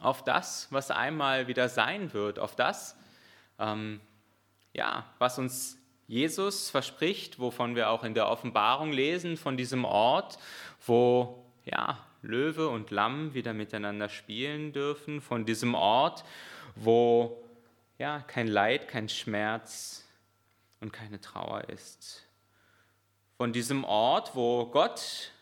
auf 0.00 0.22
das, 0.22 0.68
was 0.70 0.90
einmal 0.90 1.48
wieder 1.48 1.68
sein 1.68 2.12
wird, 2.12 2.38
auf 2.38 2.54
das, 2.54 2.96
ähm, 3.58 4.00
ja, 4.72 5.04
was 5.18 5.38
uns 5.38 5.76
Jesus 6.06 6.70
verspricht, 6.70 7.38
wovon 7.38 7.74
wir 7.74 7.90
auch 7.90 8.04
in 8.04 8.14
der 8.14 8.28
Offenbarung 8.28 8.92
lesen, 8.92 9.36
von 9.36 9.56
diesem 9.56 9.84
Ort, 9.84 10.38
wo 10.86 11.44
ja, 11.64 11.98
Löwe 12.22 12.68
und 12.68 12.90
Lamm 12.90 13.34
wieder 13.34 13.52
miteinander 13.52 14.08
spielen 14.08 14.72
dürfen, 14.72 15.20
von 15.20 15.44
diesem 15.44 15.74
Ort, 15.74 16.24
wo 16.76 17.44
ja, 17.98 18.20
kein 18.20 18.46
Leid, 18.46 18.88
kein 18.88 19.08
Schmerz 19.08 20.08
und 20.80 20.92
keine 20.92 21.20
Trauer 21.20 21.68
ist. 21.68 22.24
Von 23.36 23.52
diesem 23.52 23.84
Ort, 23.84 24.34
wo 24.34 24.66
Gott 24.66 25.32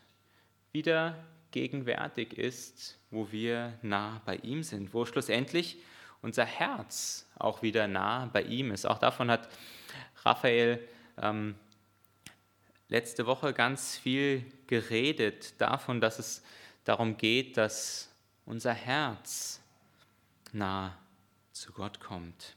wieder 0.77 1.17
gegenwärtig 1.53 2.37
ist, 2.37 2.99
wo 3.11 3.33
wir 3.33 3.79
nah 3.81 4.21
bei 4.27 4.37
ihm 4.37 4.63
sind, 4.63 4.93
wo 4.93 5.07
schlussendlich 5.07 5.79
unser 6.21 6.45
Herz 6.45 7.27
auch 7.39 7.63
wieder 7.63 7.89
nah 7.89 8.27
bei 8.27 8.43
ihm 8.43 8.71
ist. 8.73 8.85
Auch 8.85 8.99
davon 8.99 9.31
hat 9.31 9.49
Raphael 10.23 10.87
ähm, 11.17 11.55
letzte 12.89 13.25
Woche 13.25 13.55
ganz 13.55 13.97
viel 13.97 14.45
geredet, 14.67 15.59
davon, 15.59 16.03
dass 16.03 16.19
es 16.19 16.43
darum 16.85 17.17
geht, 17.17 17.57
dass 17.57 18.11
unser 18.45 18.75
Herz 18.75 19.63
nah 20.53 20.95
zu 21.53 21.73
Gott 21.73 22.01
kommt. 22.01 22.55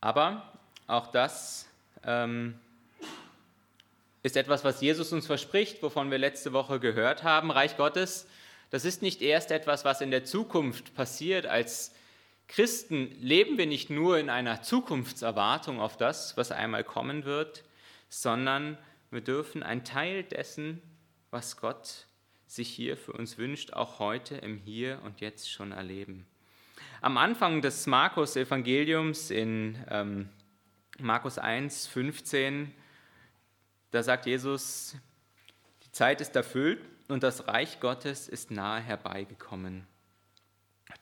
Aber 0.00 0.49
auch 0.90 1.06
das 1.08 1.68
ähm, 2.04 2.58
ist 4.22 4.36
etwas, 4.36 4.64
was 4.64 4.80
Jesus 4.80 5.12
uns 5.12 5.26
verspricht, 5.26 5.82
wovon 5.82 6.10
wir 6.10 6.18
letzte 6.18 6.52
Woche 6.52 6.80
gehört 6.80 7.22
haben. 7.22 7.50
Reich 7.50 7.76
Gottes, 7.76 8.26
das 8.70 8.84
ist 8.84 9.02
nicht 9.02 9.22
erst 9.22 9.50
etwas, 9.50 9.84
was 9.84 10.00
in 10.00 10.10
der 10.10 10.24
Zukunft 10.24 10.94
passiert. 10.94 11.46
Als 11.46 11.94
Christen 12.48 13.10
leben 13.20 13.56
wir 13.56 13.66
nicht 13.66 13.90
nur 13.90 14.18
in 14.18 14.28
einer 14.28 14.62
Zukunftserwartung 14.62 15.80
auf 15.80 15.96
das, 15.96 16.36
was 16.36 16.52
einmal 16.52 16.84
kommen 16.84 17.24
wird, 17.24 17.64
sondern 18.08 18.76
wir 19.10 19.20
dürfen 19.20 19.62
ein 19.62 19.84
Teil 19.84 20.24
dessen, 20.24 20.82
was 21.30 21.56
Gott 21.56 22.06
sich 22.46 22.68
hier 22.68 22.96
für 22.96 23.12
uns 23.12 23.38
wünscht, 23.38 23.72
auch 23.72 24.00
heute 24.00 24.36
im 24.36 24.58
Hier 24.58 25.00
und 25.04 25.20
Jetzt 25.20 25.50
schon 25.50 25.72
erleben. 25.72 26.26
Am 27.00 27.16
Anfang 27.16 27.62
des 27.62 27.86
Markus-Evangeliums 27.86 29.30
in 29.30 29.78
ähm, 29.88 30.28
Markus 31.02 31.38
1, 31.38 31.86
15, 31.86 32.74
da 33.90 34.02
sagt 34.02 34.26
Jesus, 34.26 34.96
die 35.84 35.92
Zeit 35.92 36.20
ist 36.20 36.36
erfüllt 36.36 36.80
und 37.08 37.22
das 37.22 37.48
Reich 37.48 37.80
Gottes 37.80 38.28
ist 38.28 38.50
nahe 38.50 38.80
herbeigekommen. 38.80 39.86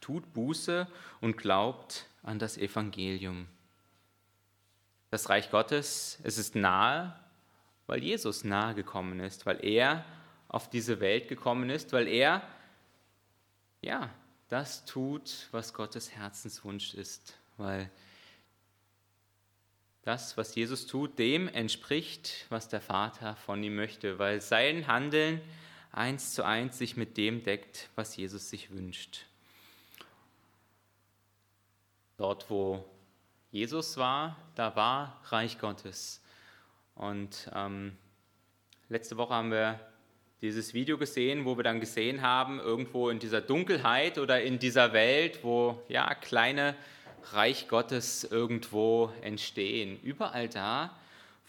Tut 0.00 0.32
Buße 0.32 0.86
und 1.20 1.36
glaubt 1.36 2.06
an 2.22 2.38
das 2.38 2.56
Evangelium. 2.56 3.46
Das 5.10 5.28
Reich 5.28 5.50
Gottes, 5.50 6.18
es 6.22 6.38
ist 6.38 6.54
nahe, 6.54 7.18
weil 7.86 8.02
Jesus 8.02 8.44
nahe 8.44 8.74
gekommen 8.74 9.20
ist, 9.20 9.46
weil 9.46 9.64
er 9.64 10.04
auf 10.48 10.70
diese 10.70 11.00
Welt 11.00 11.28
gekommen 11.28 11.70
ist, 11.70 11.92
weil 11.92 12.06
er 12.06 12.42
ja, 13.80 14.10
das 14.48 14.84
tut, 14.84 15.48
was 15.52 15.74
Gottes 15.74 16.12
Herzenswunsch 16.12 16.94
ist, 16.94 17.38
weil 17.56 17.90
das, 20.08 20.38
was 20.38 20.54
Jesus 20.54 20.86
tut, 20.86 21.18
dem 21.18 21.48
entspricht, 21.48 22.46
was 22.48 22.66
der 22.66 22.80
Vater 22.80 23.36
von 23.36 23.62
ihm 23.62 23.76
möchte, 23.76 24.18
weil 24.18 24.40
sein 24.40 24.86
Handeln 24.86 25.38
eins 25.92 26.32
zu 26.32 26.46
eins 26.46 26.78
sich 26.78 26.96
mit 26.96 27.18
dem 27.18 27.42
deckt, 27.42 27.90
was 27.94 28.16
Jesus 28.16 28.48
sich 28.48 28.70
wünscht. 28.70 29.26
Dort, 32.16 32.48
wo 32.48 32.86
Jesus 33.50 33.98
war, 33.98 34.38
da 34.54 34.74
war 34.76 35.20
Reich 35.24 35.58
Gottes. 35.58 36.22
Und 36.94 37.50
ähm, 37.54 37.94
letzte 38.88 39.18
Woche 39.18 39.34
haben 39.34 39.50
wir 39.50 39.78
dieses 40.40 40.72
Video 40.72 40.96
gesehen, 40.96 41.44
wo 41.44 41.58
wir 41.58 41.64
dann 41.64 41.80
gesehen 41.80 42.22
haben, 42.22 42.60
irgendwo 42.60 43.10
in 43.10 43.18
dieser 43.18 43.42
Dunkelheit 43.42 44.16
oder 44.16 44.40
in 44.40 44.58
dieser 44.58 44.94
Welt, 44.94 45.44
wo 45.44 45.82
ja 45.88 46.14
kleine 46.14 46.76
Reich 47.32 47.68
Gottes 47.68 48.24
irgendwo 48.24 49.12
entstehen. 49.22 50.00
Überall 50.02 50.48
da, 50.48 50.96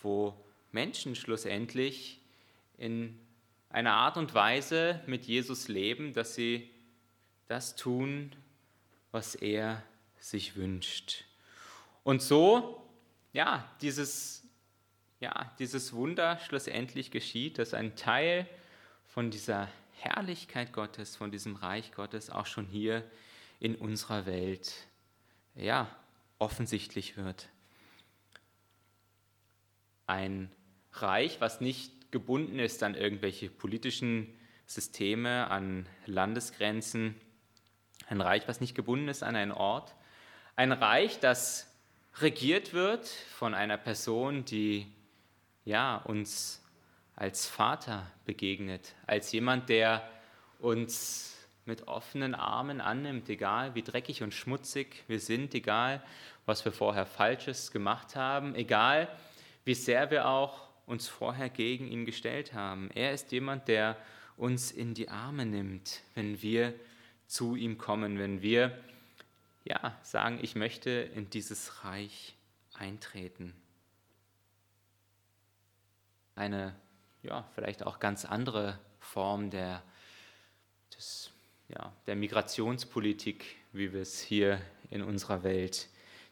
wo 0.02 0.34
Menschen 0.72 1.16
schlussendlich 1.16 2.20
in 2.78 3.18
einer 3.70 3.94
Art 3.94 4.18
und 4.18 4.34
Weise 4.34 5.02
mit 5.06 5.26
Jesus 5.26 5.68
leben, 5.68 6.14
dass 6.14 6.36
sie 6.36 6.70
das 7.48 7.76
tun, 7.76 8.32
was 9.12 9.36
er 9.36 9.84
sich 10.20 10.56
wünscht. 10.56 11.26
Und 12.04 12.22
so, 12.22 12.82
ja, 13.34 13.70
dieses, 13.82 14.44
ja, 15.20 15.52
dieses 15.60 15.94
Wunder 15.94 16.40
schlussendlich 16.40 17.12
geschieht, 17.12 17.58
dass 17.58 17.74
ein 17.74 17.96
Teil 17.96 18.48
von 19.08 19.32
dieser 19.32 19.68
Herrlichkeit 19.94 20.72
Gottes, 20.74 21.16
von 21.16 21.32
diesem 21.32 21.56
Reich 21.56 21.92
Gottes 21.92 22.30
auch 22.30 22.46
schon 22.46 22.66
hier 22.66 23.04
in 23.60 23.76
unserer 23.76 24.26
Welt 24.26 24.88
ja, 25.56 25.94
offensichtlich 26.38 27.18
wird. 27.18 27.50
Ein 30.08 30.52
Reich, 30.94 31.40
was 31.40 31.62
nicht 31.62 32.12
gebunden 32.12 32.60
ist 32.60 32.82
an 32.84 32.96
irgendwelche 32.96 33.50
politischen 33.50 34.34
Systeme, 34.66 35.50
an 35.50 35.88
Landesgrenzen, 36.06 37.16
ein 38.08 38.22
Reich, 38.22 38.48
was 38.48 38.62
nicht 38.62 38.76
gebunden 38.76 39.08
ist 39.08 39.24
an 39.24 39.36
einen 39.36 39.52
Ort, 39.52 39.96
ein 40.56 40.72
Reich, 40.72 41.20
das 41.20 41.72
regiert 42.22 42.74
wird 42.74 43.08
von 43.08 43.54
einer 43.54 43.78
Person, 43.78 44.46
die 44.46 44.88
ja, 45.66 45.98
uns 45.98 46.64
als 47.16 47.48
Vater 47.48 48.12
begegnet, 48.26 48.96
als 49.06 49.32
jemand, 49.32 49.70
der 49.70 50.10
uns 50.60 51.36
mit 51.70 51.88
offenen 51.88 52.36
Armen 52.36 52.82
annimmt, 52.82 53.30
egal 53.30 53.76
wie 53.76 53.82
dreckig 53.82 54.22
und 54.22 54.34
schmutzig 54.34 55.06
wir 55.08 55.22
sind, 55.22 55.54
egal 55.54 56.04
was 56.46 56.66
wir 56.66 56.74
vorher 56.74 57.06
Falsches 57.06 57.72
gemacht 57.72 58.18
haben, 58.18 58.56
egal 58.56 59.08
wie 59.64 59.76
sehr 59.76 60.12
wir 60.12 60.28
auch 60.28 60.68
uns 60.86 61.08
vorher 61.08 61.50
gegen 61.50 61.88
ihn 61.88 62.06
gestellt 62.06 62.54
haben. 62.54 62.90
Er 62.92 63.14
ist 63.14 63.32
jemand, 63.32 63.70
der 63.70 63.96
uns 64.36 64.72
in 64.72 64.94
die 64.94 65.08
Arme 65.08 65.46
nimmt, 65.46 66.02
wenn 66.16 66.42
wir 66.42 66.74
zu 67.28 67.56
ihm 67.56 67.78
kommen, 67.78 68.20
wenn 68.20 68.42
wir 68.42 68.78
ja, 69.64 69.98
sagen, 70.02 70.40
ich 70.42 70.56
möchte 70.56 70.90
in 70.90 71.30
dieses 71.30 71.86
Reich 71.86 72.36
eintreten. 72.74 73.54
Eine 76.36 76.76
ja, 77.24 77.44
vielleicht 77.56 77.84
auch 77.84 78.00
ganz 78.00 78.26
andere 78.26 78.80
Form 79.00 79.50
der, 79.50 79.84
des, 80.96 81.32
ja, 81.70 81.94
der 82.08 82.16
Migrationspolitik, 82.16 83.56
wie 83.72 83.94
wir 83.94 84.02
es 84.02 84.20
hier 84.20 84.62
in 84.90 85.02
unserer 85.02 85.44
Welt 85.44 85.88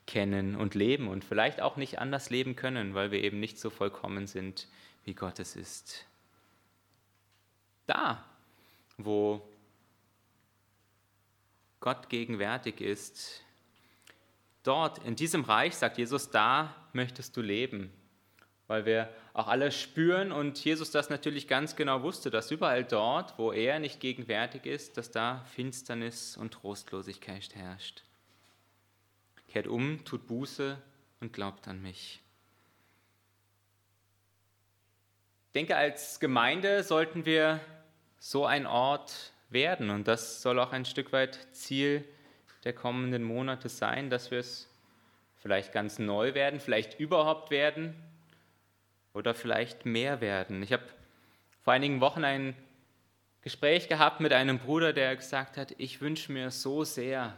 kennen 0.05 0.55
und 0.55 0.73
leben 0.73 1.07
und 1.07 1.23
vielleicht 1.23 1.61
auch 1.61 1.77
nicht 1.77 1.99
anders 1.99 2.29
leben 2.29 2.55
können, 2.55 2.93
weil 2.93 3.11
wir 3.11 3.23
eben 3.23 3.39
nicht 3.39 3.59
so 3.59 3.69
vollkommen 3.69 4.25
sind, 4.25 4.67
wie 5.03 5.13
Gott 5.13 5.39
es 5.39 5.55
ist. 5.55 6.05
Da, 7.85 8.25
wo 8.97 9.47
Gott 11.79 12.09
gegenwärtig 12.09 12.81
ist, 12.81 13.43
dort 14.63 14.99
in 15.05 15.15
diesem 15.15 15.43
Reich, 15.43 15.75
sagt 15.75 15.97
Jesus, 15.97 16.31
da 16.31 16.75
möchtest 16.93 17.37
du 17.37 17.41
leben. 17.41 17.91
Weil 18.67 18.85
wir 18.85 19.09
auch 19.33 19.47
alle 19.47 19.71
spüren 19.71 20.31
und 20.31 20.63
Jesus 20.63 20.91
das 20.91 21.09
natürlich 21.09 21.47
ganz 21.47 21.75
genau 21.75 22.03
wusste, 22.03 22.29
dass 22.29 22.51
überall 22.51 22.83
dort, 22.83 23.37
wo 23.37 23.51
er 23.51 23.79
nicht 23.79 23.99
gegenwärtig 23.99 24.65
ist, 24.65 24.97
dass 24.97 25.09
da 25.09 25.45
Finsternis 25.55 26.35
und 26.35 26.53
Trostlosigkeit 26.53 27.55
herrscht. 27.55 28.03
Kehrt 29.47 29.67
um, 29.67 30.03
tut 30.03 30.27
Buße 30.27 30.77
und 31.21 31.33
glaubt 31.33 31.67
an 31.67 31.81
mich. 31.81 32.21
Ich 35.47 35.53
denke, 35.53 35.77
als 35.77 36.19
Gemeinde 36.19 36.83
sollten 36.83 37.25
wir 37.25 37.61
so 38.19 38.45
ein 38.45 38.67
Ort 38.67 39.31
werden 39.49 39.89
und 39.89 40.07
das 40.07 40.41
soll 40.41 40.59
auch 40.59 40.73
ein 40.73 40.85
Stück 40.85 41.13
weit 41.13 41.47
Ziel 41.53 42.03
der 42.63 42.73
kommenden 42.73 43.23
Monate 43.23 43.69
sein, 43.69 44.09
dass 44.09 44.29
wir 44.29 44.39
es 44.39 44.69
vielleicht 45.37 45.71
ganz 45.71 45.99
neu 45.99 46.33
werden, 46.33 46.59
vielleicht 46.59 46.99
überhaupt 46.99 47.49
werden 47.49 47.95
oder 49.17 49.33
vielleicht 49.33 49.85
mehr 49.85 50.21
werden. 50.21 50.61
Ich 50.61 50.71
habe 50.71 50.83
vor 51.63 51.73
einigen 51.73 52.01
Wochen 52.01 52.23
ein 52.23 52.55
Gespräch 53.41 53.89
gehabt 53.89 54.19
mit 54.19 54.31
einem 54.31 54.59
Bruder, 54.59 54.93
der 54.93 55.15
gesagt 55.15 55.57
hat, 55.57 55.73
ich 55.79 56.01
wünsche 56.01 56.31
mir 56.31 56.51
so 56.51 56.83
sehr, 56.83 57.35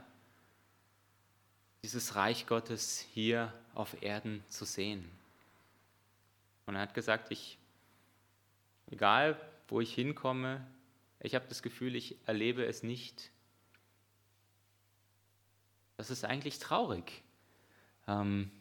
dieses 1.81 2.17
Reich 2.17 2.47
Gottes 2.47 3.07
hier 3.13 3.53
auf 3.73 4.01
Erden 4.03 4.43
zu 4.49 4.65
sehen. 4.65 5.09
Und 6.65 6.75
er 6.75 6.81
hat 6.81 6.93
gesagt, 6.93 7.31
ich, 7.31 7.57
egal 8.91 9.39
wo 9.69 9.79
ich 9.79 9.93
hinkomme, 9.93 10.67
ich 11.21 11.33
habe 11.33 11.45
das 11.47 11.61
Gefühl, 11.61 11.95
ich 11.95 12.17
erlebe 12.25 12.65
es 12.65 12.83
nicht. 12.83 13.31
Das 15.95 16.09
ist 16.09 16.25
eigentlich 16.25 16.59
traurig, 16.59 17.23
ähm, 18.05 18.51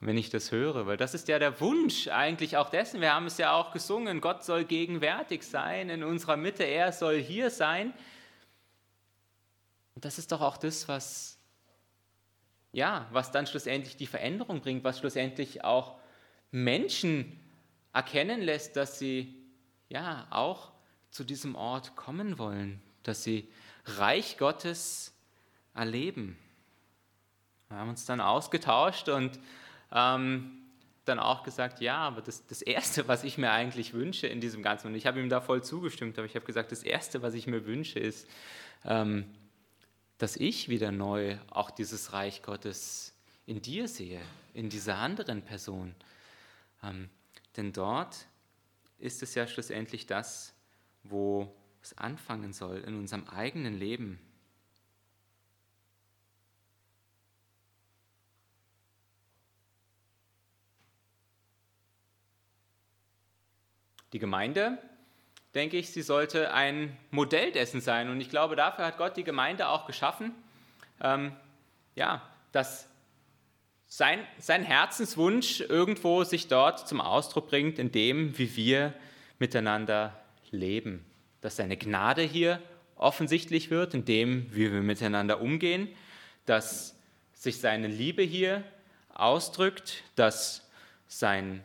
wenn 0.00 0.16
ich 0.18 0.30
das 0.30 0.52
höre, 0.52 0.86
weil 0.86 0.96
das 0.96 1.14
ist 1.14 1.28
ja 1.28 1.38
der 1.38 1.60
Wunsch 1.60 2.08
eigentlich 2.08 2.56
auch 2.56 2.70
dessen. 2.70 3.00
Wir 3.00 3.14
haben 3.14 3.26
es 3.26 3.38
ja 3.38 3.52
auch 3.52 3.72
gesungen, 3.72 4.20
Gott 4.20 4.44
soll 4.44 4.64
gegenwärtig 4.64 5.42
sein 5.44 5.88
in 5.88 6.04
unserer 6.04 6.36
Mitte, 6.36 6.64
er 6.64 6.92
soll 6.92 7.20
hier 7.20 7.50
sein. 7.50 7.94
Und 9.94 10.04
das 10.04 10.18
ist 10.18 10.32
doch 10.32 10.40
auch 10.40 10.56
das, 10.56 10.88
was 10.88 11.38
ja, 12.74 13.06
was 13.12 13.30
dann 13.30 13.46
schlussendlich 13.46 13.96
die 13.96 14.08
Veränderung 14.08 14.60
bringt, 14.60 14.82
was 14.82 14.98
schlussendlich 14.98 15.62
auch 15.62 15.96
Menschen 16.50 17.40
erkennen 17.92 18.40
lässt, 18.40 18.74
dass 18.76 18.98
sie 18.98 19.40
ja 19.88 20.26
auch 20.30 20.72
zu 21.10 21.22
diesem 21.22 21.54
Ort 21.54 21.94
kommen 21.94 22.36
wollen, 22.36 22.82
dass 23.04 23.22
sie 23.22 23.48
Reich 23.84 24.38
Gottes 24.38 25.14
erleben. 25.72 26.36
Wir 27.68 27.76
haben 27.76 27.90
uns 27.90 28.06
dann 28.06 28.20
ausgetauscht 28.20 29.08
und 29.08 29.38
ähm, 29.94 30.50
dann 31.04 31.18
auch 31.18 31.42
gesagt, 31.42 31.80
ja, 31.80 31.96
aber 31.96 32.20
das, 32.20 32.46
das 32.46 32.62
Erste, 32.62 33.08
was 33.08 33.24
ich 33.24 33.38
mir 33.38 33.50
eigentlich 33.50 33.94
wünsche 33.94 34.26
in 34.26 34.40
diesem 34.40 34.62
Ganzen, 34.62 34.88
und 34.88 34.94
ich 34.94 35.06
habe 35.06 35.20
ihm 35.20 35.28
da 35.28 35.40
voll 35.40 35.62
zugestimmt, 35.62 36.18
aber 36.18 36.26
ich 36.26 36.34
habe 36.34 36.46
gesagt, 36.46 36.72
das 36.72 36.82
Erste, 36.82 37.22
was 37.22 37.34
ich 37.34 37.46
mir 37.46 37.64
wünsche, 37.66 37.98
ist, 37.98 38.28
ähm, 38.84 39.24
dass 40.18 40.36
ich 40.36 40.68
wieder 40.68 40.92
neu 40.92 41.36
auch 41.50 41.70
dieses 41.70 42.12
Reich 42.12 42.42
Gottes 42.42 43.14
in 43.46 43.60
dir 43.60 43.88
sehe, 43.88 44.20
in 44.54 44.70
dieser 44.70 44.96
anderen 44.96 45.42
Person. 45.42 45.94
Ähm, 46.82 47.10
denn 47.56 47.72
dort 47.72 48.26
ist 48.98 49.22
es 49.22 49.34
ja 49.34 49.46
schlussendlich 49.46 50.06
das, 50.06 50.54
wo 51.02 51.54
es 51.82 51.96
anfangen 51.98 52.52
soll 52.52 52.78
in 52.78 52.96
unserem 52.96 53.28
eigenen 53.28 53.78
Leben. 53.78 54.18
Die 64.14 64.20
Gemeinde 64.20 64.78
denke 65.56 65.76
ich, 65.76 65.90
sie 65.90 66.02
sollte 66.02 66.54
ein 66.54 66.96
Modell 67.10 67.50
dessen 67.50 67.80
sein. 67.80 68.08
Und 68.10 68.20
ich 68.20 68.30
glaube, 68.30 68.54
dafür 68.54 68.86
hat 68.86 68.96
Gott 68.96 69.16
die 69.16 69.24
Gemeinde 69.24 69.66
auch 69.68 69.86
geschaffen, 69.86 70.32
ähm, 71.02 71.32
ja, 71.96 72.22
dass 72.52 72.88
sein, 73.88 74.20
sein 74.38 74.62
Herzenswunsch 74.62 75.62
irgendwo 75.62 76.22
sich 76.22 76.46
dort 76.46 76.86
zum 76.86 77.00
Ausdruck 77.00 77.48
bringt, 77.48 77.80
in 77.80 77.90
dem, 77.90 78.38
wie 78.38 78.54
wir 78.54 78.94
miteinander 79.40 80.16
leben. 80.52 81.04
Dass 81.40 81.56
seine 81.56 81.76
Gnade 81.76 82.22
hier 82.22 82.62
offensichtlich 82.94 83.68
wird, 83.70 83.94
in 83.94 84.04
dem, 84.04 84.46
wie 84.54 84.72
wir 84.72 84.80
miteinander 84.80 85.40
umgehen, 85.40 85.88
dass 86.46 86.96
sich 87.32 87.58
seine 87.58 87.88
Liebe 87.88 88.22
hier 88.22 88.62
ausdrückt, 89.12 90.04
dass 90.14 90.70
sein, 91.08 91.64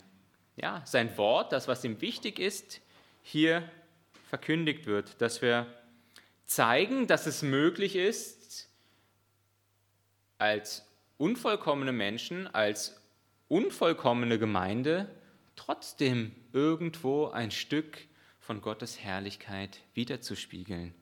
ja, 0.62 0.82
sein 0.86 1.16
Wort, 1.18 1.52
das, 1.52 1.68
was 1.68 1.84
ihm 1.84 2.02
wichtig 2.02 2.40
ist, 2.40 2.82
hier 3.22 3.70
verkündigt 4.30 4.86
wird, 4.86 5.22
dass 5.22 5.42
wir 5.42 5.66
zeigen, 6.46 7.08
dass 7.08 7.26
es 7.26 7.42
möglich 7.42 7.96
ist, 7.96 8.70
als 10.38 10.86
unvollkommene 11.18 11.92
Menschen, 11.92 12.48
als 12.48 13.00
unvollkommene 13.48 14.40
Gemeinde 14.40 15.10
trotzdem 15.56 16.36
irgendwo 16.54 17.28
ein 17.28 17.52
Stück 17.52 17.98
von 18.40 18.62
Gottes 18.62 19.00
Herrlichkeit 19.00 19.80
wiederzuspiegeln. 19.94 20.94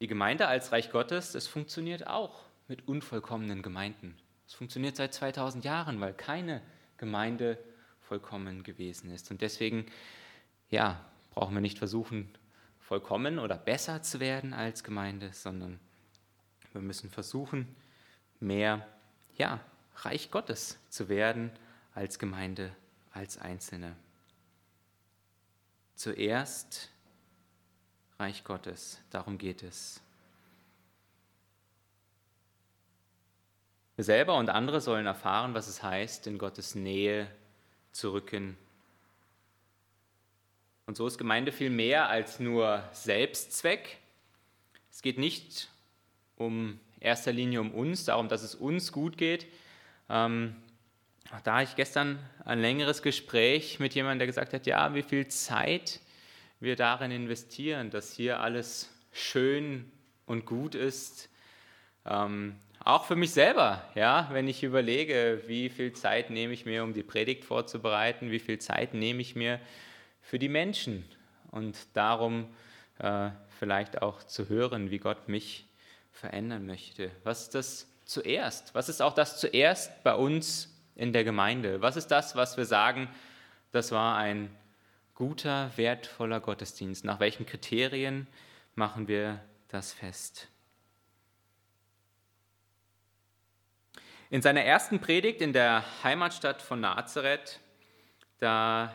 Die 0.00 0.06
Gemeinde 0.06 0.46
als 0.46 0.72
Reich 0.72 0.90
Gottes, 0.90 1.32
das 1.32 1.46
funktioniert 1.46 2.06
auch 2.06 2.44
mit 2.68 2.86
unvollkommenen 2.86 3.62
Gemeinden. 3.62 4.16
Es 4.46 4.54
funktioniert 4.54 4.96
seit 4.96 5.12
2000 5.14 5.64
Jahren, 5.64 6.00
weil 6.00 6.14
keine 6.14 6.62
Gemeinde 6.96 7.58
vollkommen 8.00 8.62
gewesen 8.62 9.10
ist. 9.10 9.30
Und 9.30 9.40
deswegen, 9.40 9.86
ja, 10.70 11.04
brauchen 11.34 11.54
wir 11.54 11.60
nicht 11.60 11.78
versuchen, 11.78 12.32
vollkommen 12.80 13.38
oder 13.38 13.58
besser 13.58 14.02
zu 14.02 14.20
werden 14.20 14.54
als 14.54 14.84
Gemeinde, 14.84 15.32
sondern 15.32 15.80
wir 16.72 16.80
müssen 16.80 17.10
versuchen, 17.10 17.74
mehr, 18.38 18.86
ja, 19.36 19.60
Reich 19.96 20.30
Gottes 20.30 20.78
zu 20.90 21.08
werden 21.08 21.50
als 21.94 22.18
Gemeinde, 22.18 22.74
als 23.12 23.38
Einzelne. 23.38 23.96
Zuerst 25.94 26.90
Reich 28.18 28.44
Gottes, 28.44 29.00
darum 29.10 29.38
geht 29.38 29.62
es. 29.62 30.00
Selber 34.02 34.36
und 34.36 34.50
andere 34.50 34.80
sollen 34.80 35.06
erfahren, 35.06 35.54
was 35.54 35.68
es 35.68 35.82
heißt, 35.82 36.26
in 36.26 36.38
Gottes 36.38 36.74
Nähe 36.74 37.28
zu 37.92 38.12
rücken. 38.12 38.56
Und 40.86 40.96
so 40.96 41.06
ist 41.06 41.18
Gemeinde 41.18 41.50
viel 41.50 41.70
mehr 41.70 42.08
als 42.08 42.38
nur 42.38 42.82
Selbstzweck. 42.92 43.98
Es 44.90 45.02
geht 45.02 45.18
nicht 45.18 45.68
um 46.36 46.78
erster 47.00 47.32
Linie 47.32 47.60
um 47.60 47.72
uns, 47.72 48.04
darum, 48.04 48.28
dass 48.28 48.42
es 48.42 48.54
uns 48.54 48.92
gut 48.92 49.16
geht. 49.16 49.46
Ähm, 50.08 50.54
da 51.42 51.62
ich 51.62 51.74
gestern 51.74 52.18
ein 52.44 52.60
längeres 52.60 53.02
Gespräch 53.02 53.80
mit 53.80 53.94
jemandem, 53.94 54.20
der 54.20 54.26
gesagt 54.26 54.52
hat, 54.52 54.66
ja, 54.66 54.94
wie 54.94 55.02
viel 55.02 55.26
Zeit 55.28 56.00
wir 56.60 56.76
darin 56.76 57.10
investieren, 57.10 57.90
dass 57.90 58.12
hier 58.12 58.40
alles 58.40 58.90
schön 59.12 59.90
und 60.26 60.46
gut 60.46 60.74
ist. 60.74 61.28
Ähm, 62.04 62.56
auch 62.86 63.04
für 63.04 63.16
mich 63.16 63.32
selber, 63.32 63.82
ja, 63.96 64.28
wenn 64.30 64.46
ich 64.46 64.62
überlege, 64.62 65.42
wie 65.46 65.68
viel 65.68 65.92
Zeit 65.92 66.30
nehme 66.30 66.52
ich 66.52 66.64
mir, 66.64 66.84
um 66.84 66.94
die 66.94 67.02
Predigt 67.02 67.44
vorzubereiten, 67.44 68.30
wie 68.30 68.38
viel 68.38 68.60
Zeit 68.60 68.94
nehme 68.94 69.20
ich 69.20 69.34
mir 69.34 69.60
für 70.22 70.38
die 70.38 70.48
Menschen 70.48 71.04
und 71.50 71.76
darum 71.94 72.46
äh, 72.98 73.30
vielleicht 73.58 74.02
auch 74.02 74.22
zu 74.22 74.48
hören, 74.48 74.92
wie 74.92 74.98
Gott 74.98 75.28
mich 75.28 75.66
verändern 76.12 76.64
möchte. 76.64 77.10
Was 77.24 77.42
ist 77.42 77.56
das 77.56 77.88
zuerst? 78.04 78.72
Was 78.72 78.88
ist 78.88 79.02
auch 79.02 79.14
das 79.14 79.40
zuerst 79.40 80.04
bei 80.04 80.14
uns 80.14 80.72
in 80.94 81.12
der 81.12 81.24
Gemeinde? 81.24 81.82
Was 81.82 81.96
ist 81.96 82.12
das, 82.12 82.36
was 82.36 82.56
wir 82.56 82.66
sagen, 82.66 83.08
das 83.72 83.90
war 83.90 84.16
ein 84.16 84.48
guter, 85.16 85.72
wertvoller 85.74 86.38
Gottesdienst? 86.38 87.04
Nach 87.04 87.18
welchen 87.18 87.46
Kriterien 87.46 88.28
machen 88.76 89.08
wir 89.08 89.40
das 89.66 89.92
fest? 89.92 90.48
In 94.28 94.42
seiner 94.42 94.62
ersten 94.62 94.98
Predigt 94.98 95.40
in 95.40 95.52
der 95.52 95.84
Heimatstadt 96.02 96.60
von 96.60 96.80
Nazareth, 96.80 97.60
da 98.38 98.92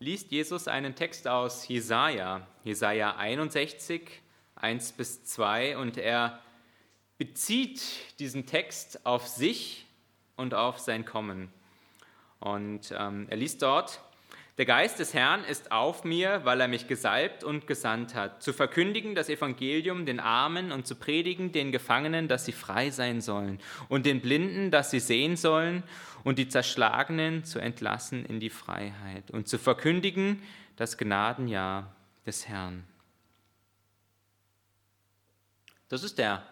liest 0.00 0.32
Jesus 0.32 0.66
einen 0.66 0.96
Text 0.96 1.28
aus 1.28 1.68
Jesaja, 1.68 2.44
Jesaja 2.64 3.14
61, 3.14 4.20
1 4.56 4.92
bis 4.92 5.24
2, 5.26 5.76
und 5.76 5.96
er 5.96 6.40
bezieht 7.18 8.18
diesen 8.18 8.46
Text 8.46 9.06
auf 9.06 9.28
sich 9.28 9.86
und 10.34 10.54
auf 10.54 10.80
sein 10.80 11.04
Kommen. 11.04 11.52
Und 12.40 12.92
ähm, 12.98 13.28
er 13.30 13.36
liest 13.36 13.62
dort, 13.62 14.00
der 14.60 14.66
Geist 14.66 14.98
des 14.98 15.14
Herrn 15.14 15.42
ist 15.44 15.72
auf 15.72 16.04
mir, 16.04 16.44
weil 16.44 16.60
er 16.60 16.68
mich 16.68 16.86
gesalbt 16.86 17.44
und 17.44 17.66
gesandt 17.66 18.14
hat, 18.14 18.42
zu 18.42 18.52
verkündigen 18.52 19.14
das 19.14 19.30
Evangelium 19.30 20.04
den 20.04 20.20
Armen 20.20 20.70
und 20.70 20.86
zu 20.86 20.96
predigen 20.96 21.50
den 21.50 21.72
Gefangenen, 21.72 22.28
dass 22.28 22.44
sie 22.44 22.52
frei 22.52 22.90
sein 22.90 23.22
sollen, 23.22 23.58
und 23.88 24.04
den 24.04 24.20
Blinden, 24.20 24.70
dass 24.70 24.90
sie 24.90 25.00
sehen 25.00 25.38
sollen, 25.38 25.82
und 26.24 26.38
die 26.38 26.46
Zerschlagenen 26.46 27.42
zu 27.46 27.58
entlassen 27.58 28.26
in 28.26 28.38
die 28.38 28.50
Freiheit, 28.50 29.30
und 29.30 29.48
zu 29.48 29.56
verkündigen 29.56 30.42
das 30.76 30.98
Gnadenjahr 30.98 31.96
des 32.26 32.46
Herrn. 32.46 32.84
Das 35.88 36.04
ist 36.04 36.18
der 36.18 36.46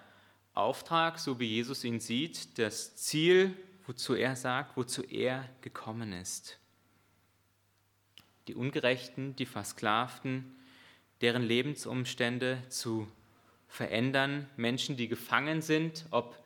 Auftrag, 0.55 1.19
so 1.19 1.39
wie 1.39 1.45
Jesus 1.45 1.85
ihn 1.85 2.01
sieht, 2.01 2.59
das 2.59 2.97
Ziel, 2.97 3.55
wozu 3.87 4.15
er 4.15 4.35
sagt, 4.35 4.79
wozu 4.79 5.03
er 5.03 5.47
gekommen 5.61 6.15
ist. 6.15 6.59
Die 8.49 8.55
Ungerechten, 8.55 9.37
die 9.37 9.47
Versklavten, 9.47 10.57
deren 11.21 11.43
Lebensumstände 11.43 12.63
zu 12.69 13.07
verändern, 13.69 14.49
Menschen, 14.57 14.97
die 14.97 15.09
gefangen 15.09 15.61
sind, 15.63 16.07
ob 16.11 16.43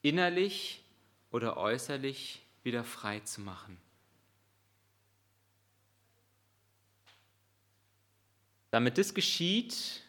innerlich 0.00 0.82
oder 1.30 1.56
äußerlich 1.58 2.42
wieder 2.62 2.84
frei 2.84 3.20
zu 3.20 3.42
machen. 3.42 3.76
Damit 8.70 8.96
das 8.96 9.12
geschieht, 9.12 10.02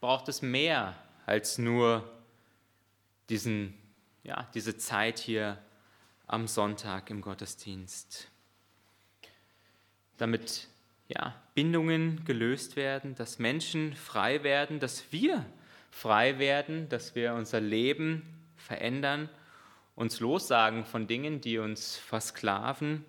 braucht 0.00 0.28
es 0.30 0.40
mehr 0.40 0.96
als 1.26 1.58
nur 1.58 2.10
diesen, 3.28 3.78
ja, 4.22 4.48
diese 4.54 4.78
Zeit 4.78 5.18
hier 5.18 5.62
am 6.26 6.46
Sonntag 6.46 7.10
im 7.10 7.20
Gottesdienst. 7.20 8.29
Damit 10.20 10.68
ja, 11.08 11.34
Bindungen 11.54 12.24
gelöst 12.24 12.76
werden, 12.76 13.14
dass 13.14 13.38
Menschen 13.38 13.94
frei 13.94 14.42
werden, 14.42 14.78
dass 14.78 15.12
wir 15.12 15.46
frei 15.90 16.38
werden, 16.38 16.88
dass 16.88 17.14
wir 17.14 17.34
unser 17.34 17.60
Leben 17.60 18.22
verändern, 18.56 19.28
uns 19.94 20.20
lossagen 20.20 20.84
von 20.84 21.06
Dingen, 21.06 21.40
die 21.40 21.58
uns 21.58 21.96
versklaven. 21.96 23.04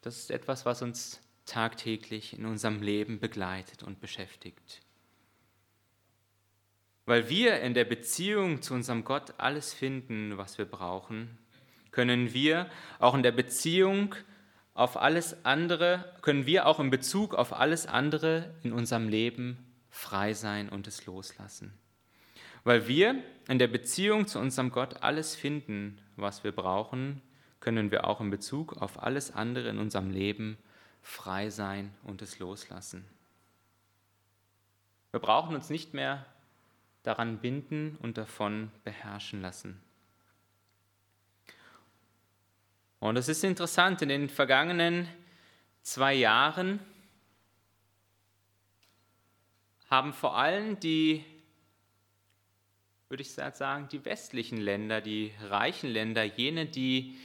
Das 0.00 0.16
ist 0.16 0.30
etwas, 0.30 0.64
was 0.64 0.80
uns 0.80 1.20
tagtäglich 1.44 2.38
in 2.38 2.46
unserem 2.46 2.82
Leben 2.82 3.18
begleitet 3.18 3.82
und 3.82 4.00
beschäftigt. 4.00 4.80
Weil 7.04 7.28
wir 7.28 7.60
in 7.60 7.74
der 7.74 7.84
Beziehung 7.84 8.62
zu 8.62 8.74
unserem 8.74 9.04
Gott 9.04 9.34
alles 9.38 9.72
finden, 9.72 10.36
was 10.36 10.58
wir 10.58 10.66
brauchen, 10.66 11.38
können 11.90 12.32
wir 12.32 12.70
auch 12.98 13.14
in 13.14 13.22
der 13.22 13.32
Beziehung 13.32 14.14
auf 14.78 14.96
alles 14.96 15.44
andere, 15.44 16.04
können 16.22 16.46
wir 16.46 16.66
auch 16.66 16.78
in 16.78 16.88
Bezug 16.88 17.34
auf 17.34 17.52
alles 17.52 17.88
andere 17.88 18.54
in 18.62 18.72
unserem 18.72 19.08
Leben 19.08 19.58
frei 19.90 20.34
sein 20.34 20.68
und 20.68 20.86
es 20.86 21.04
loslassen. 21.04 21.76
Weil 22.62 22.86
wir 22.86 23.20
in 23.48 23.58
der 23.58 23.66
Beziehung 23.66 24.28
zu 24.28 24.38
unserem 24.38 24.70
Gott 24.70 25.02
alles 25.02 25.34
finden, 25.34 26.00
was 26.14 26.44
wir 26.44 26.52
brauchen, 26.52 27.22
können 27.58 27.90
wir 27.90 28.06
auch 28.06 28.20
in 28.20 28.30
Bezug 28.30 28.80
auf 28.80 29.02
alles 29.02 29.34
andere 29.34 29.68
in 29.68 29.78
unserem 29.78 30.10
Leben 30.10 30.56
frei 31.02 31.50
sein 31.50 31.92
und 32.04 32.22
es 32.22 32.38
loslassen. 32.38 33.04
Wir 35.10 35.18
brauchen 35.18 35.56
uns 35.56 35.70
nicht 35.70 35.92
mehr 35.92 36.24
daran 37.02 37.38
binden 37.38 37.96
und 38.00 38.16
davon 38.16 38.70
beherrschen 38.84 39.42
lassen. 39.42 39.80
Und 43.00 43.16
es 43.16 43.28
ist 43.28 43.44
interessant, 43.44 44.02
in 44.02 44.08
den 44.08 44.28
vergangenen 44.28 45.08
zwei 45.82 46.14
Jahren 46.14 46.80
haben 49.88 50.12
vor 50.12 50.36
allem 50.36 50.80
die, 50.80 51.24
würde 53.08 53.22
ich 53.22 53.32
sagen, 53.32 53.88
die 53.90 54.04
westlichen 54.04 54.58
Länder, 54.58 55.00
die 55.00 55.32
reichen 55.48 55.90
Länder, 55.90 56.24
jene, 56.24 56.66
die 56.66 57.16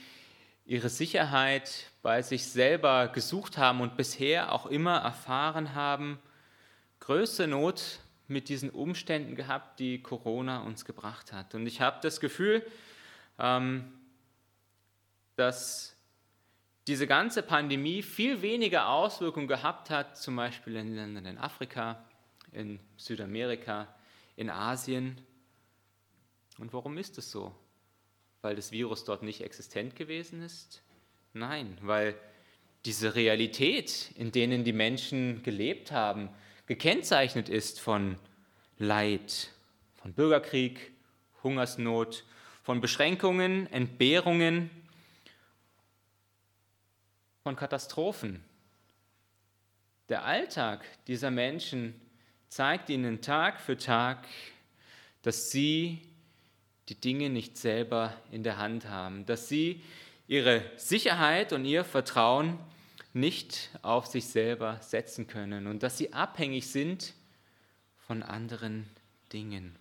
ihre 0.66 0.90
Sicherheit 0.90 1.92
bei 2.04 2.22
sich 2.22 2.46
selber 2.46 3.08
gesucht 3.08 3.58
haben 3.58 3.82
und 3.82 3.98
bisher 3.98 4.52
auch 4.52 4.68
immer 4.68 4.98
erfahren 4.98 5.74
haben, 5.74 6.20
größte 7.00 7.48
Not 7.48 8.00
mit 8.28 8.48
diesen 8.48 8.70
Umständen 8.70 9.36
gehabt, 9.36 9.80
die 9.80 10.02
Corona 10.02 10.62
uns 10.62 10.86
gebracht 10.86 11.34
hat. 11.34 11.56
Und 11.56 11.66
ich 11.66 11.82
habe 11.82 11.98
das 12.02 12.20
Gefühl, 12.20 12.66
ähm, 13.40 13.92
dass 15.36 15.96
diese 16.88 17.08
ganze 17.08 17.44
Pandemie 17.44 18.04
viel 18.04 18.42
weniger 18.42 18.90
Auswirkungen 18.90 19.48
gehabt 19.48 19.90
hat, 19.90 20.18
zum 20.18 20.36
Beispiel 20.36 20.76
in 20.76 20.96
Ländern 20.96 21.26
in 21.26 21.38
Afrika, 21.38 22.04
in 22.52 22.80
Südamerika, 22.98 23.88
in 24.36 24.50
Asien. 24.50 25.18
Und 26.58 26.74
warum 26.74 26.98
ist 26.98 27.18
es 27.18 27.32
so? 27.32 27.54
Weil 28.42 28.56
das 28.56 28.72
Virus 28.72 29.06
dort 29.06 29.24
nicht 29.24 29.42
existent 29.42 29.96
gewesen 29.96 30.42
ist? 30.42 30.84
Nein, 31.34 31.78
weil 31.82 32.16
diese 32.86 33.16
Realität, 33.16 34.12
in 34.16 34.32
denen 34.32 34.64
die 34.64 34.74
Menschen 34.74 35.42
gelebt 35.42 35.92
haben, 35.92 36.30
gekennzeichnet 36.66 37.48
ist 37.48 37.80
von 37.80 38.18
Leid, 38.78 39.52
von 39.96 40.14
Bürgerkrieg, 40.14 40.92
Hungersnot, 41.44 42.26
von 42.62 42.82
Beschränkungen, 42.82 43.72
Entbehrungen, 43.72 44.70
von 47.44 47.58
Katastrophen. 47.58 48.42
Der 50.08 50.24
Alltag 50.24 50.86
dieser 51.08 51.30
Menschen 51.30 52.00
zeigt 52.48 52.90
ihnen 52.90 53.22
Tag 53.22 53.60
für 53.60 53.78
Tag, 53.78 54.26
dass 55.24 55.52
sie 55.52 56.02
die 56.90 56.96
Dinge 56.96 57.30
nicht 57.30 57.58
selber 57.58 58.14
in 58.32 58.44
der 58.44 58.58
Hand 58.58 58.88
haben, 58.88 59.26
dass 59.26 59.50
sie 59.50 59.82
ihre 60.28 60.64
Sicherheit 60.78 61.52
und 61.52 61.66
ihr 61.66 61.84
Vertrauen 61.84 62.58
nicht 63.12 63.70
auf 63.82 64.06
sich 64.08 64.28
selber 64.28 64.78
setzen 64.82 65.28
können 65.28 65.68
und 65.68 65.84
dass 65.84 65.98
sie 65.98 66.14
abhängig 66.14 66.68
sind 66.68 67.14
von 68.08 68.24
anderen 68.24 68.90
Dingen. 69.34 69.76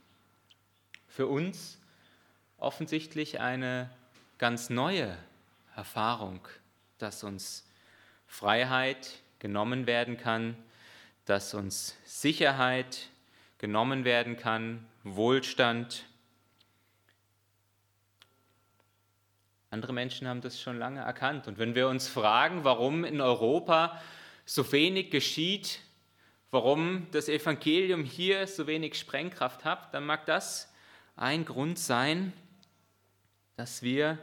Für 1.06 1.28
uns 1.28 1.78
offensichtlich 2.58 3.40
eine 3.40 3.88
ganz 4.38 4.68
neue 4.68 5.16
Erfahrung, 5.76 6.40
dass 7.02 7.24
uns 7.24 7.68
Freiheit 8.26 9.20
genommen 9.40 9.86
werden 9.86 10.16
kann, 10.16 10.56
dass 11.24 11.52
uns 11.54 11.96
Sicherheit 12.04 13.08
genommen 13.58 14.04
werden 14.04 14.36
kann, 14.36 14.86
Wohlstand. 15.02 16.04
Andere 19.70 19.92
Menschen 19.92 20.28
haben 20.28 20.40
das 20.40 20.60
schon 20.60 20.78
lange 20.78 21.00
erkannt. 21.00 21.48
Und 21.48 21.58
wenn 21.58 21.74
wir 21.74 21.88
uns 21.88 22.08
fragen, 22.08 22.64
warum 22.64 23.04
in 23.04 23.20
Europa 23.20 24.00
so 24.44 24.70
wenig 24.70 25.10
geschieht, 25.10 25.80
warum 26.50 27.08
das 27.10 27.28
Evangelium 27.28 28.04
hier 28.04 28.46
so 28.46 28.66
wenig 28.66 28.98
Sprengkraft 28.98 29.64
hat, 29.64 29.92
dann 29.94 30.04
mag 30.04 30.26
das 30.26 30.72
ein 31.16 31.44
Grund 31.44 31.78
sein, 31.78 32.32
dass 33.56 33.82
wir 33.82 34.18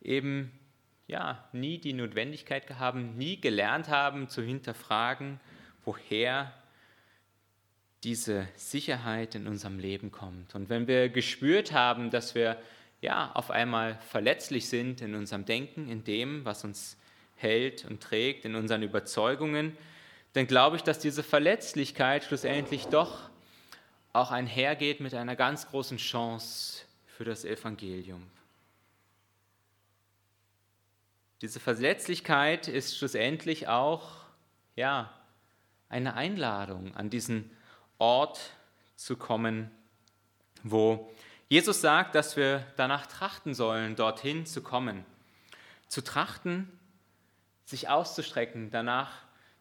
eben 0.00 0.52
ja 1.10 1.44
nie 1.52 1.78
die 1.78 1.92
Notwendigkeit 1.92 2.78
haben, 2.78 3.16
nie 3.16 3.40
gelernt 3.40 3.88
haben 3.88 4.28
zu 4.28 4.42
hinterfragen, 4.42 5.40
woher 5.84 6.52
diese 8.04 8.48
Sicherheit 8.54 9.34
in 9.34 9.46
unserem 9.46 9.78
Leben 9.78 10.10
kommt. 10.10 10.54
Und 10.54 10.70
wenn 10.70 10.86
wir 10.86 11.08
gespürt 11.08 11.72
haben, 11.72 12.10
dass 12.10 12.34
wir 12.34 12.56
ja 13.02 13.30
auf 13.34 13.50
einmal 13.50 13.98
verletzlich 14.08 14.68
sind 14.68 15.02
in 15.02 15.14
unserem 15.14 15.44
Denken, 15.44 15.88
in 15.88 16.04
dem, 16.04 16.44
was 16.44 16.64
uns 16.64 16.96
hält 17.36 17.84
und 17.84 18.02
trägt, 18.02 18.44
in 18.44 18.54
unseren 18.54 18.82
Überzeugungen, 18.82 19.76
dann 20.32 20.46
glaube 20.46 20.76
ich, 20.76 20.82
dass 20.82 20.98
diese 20.98 21.22
Verletzlichkeit 21.22 22.24
schlussendlich 22.24 22.86
doch 22.86 23.28
auch 24.12 24.30
einhergeht 24.30 25.00
mit 25.00 25.14
einer 25.14 25.36
ganz 25.36 25.68
großen 25.68 25.98
Chance 25.98 26.84
für 27.06 27.24
das 27.24 27.44
Evangelium. 27.44 28.22
Diese 31.42 31.58
Verletzlichkeit 31.58 32.68
ist 32.68 32.98
schlussendlich 32.98 33.66
auch 33.66 34.10
ja, 34.76 35.10
eine 35.88 36.14
Einladung, 36.14 36.94
an 36.94 37.08
diesen 37.08 37.50
Ort 37.98 38.52
zu 38.96 39.16
kommen, 39.16 39.70
wo 40.62 41.10
Jesus 41.48 41.80
sagt, 41.80 42.14
dass 42.14 42.36
wir 42.36 42.66
danach 42.76 43.06
trachten 43.06 43.54
sollen, 43.54 43.96
dorthin 43.96 44.44
zu 44.44 44.62
kommen. 44.62 45.06
Zu 45.88 46.04
trachten, 46.04 46.70
sich 47.64 47.88
auszustrecken, 47.88 48.70
danach 48.70 49.10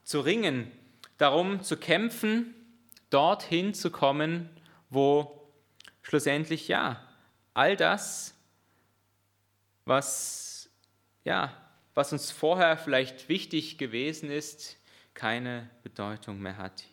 zu 0.04 0.20
ringen, 0.20 0.70
darum 1.18 1.64
zu 1.64 1.78
kämpfen, 1.78 2.54
dorthin 3.10 3.74
zu 3.74 3.90
kommen, 3.90 4.50
wo 4.90 5.50
schlussendlich 6.02 6.68
ja 6.68 7.02
all 7.54 7.78
das, 7.78 8.36
was 9.86 10.70
ja, 11.24 11.54
was 11.94 12.14
uns 12.14 12.32
vorher 12.32 12.78
vielleicht 12.78 13.30
wichtig 13.30 13.78
gewesen 13.78 14.32
ist, 14.32 14.78
keine 15.14 15.70
Bedeutung 15.84 16.40
mehr 16.40 16.58
hat. 16.58 16.86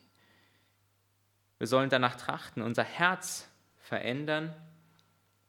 Wir 1.58 1.66
sollen 1.66 1.90
danach 1.90 2.16
trachten, 2.16 2.62
unser 2.62 2.84
Herz 2.84 3.48
verändern, 3.78 4.54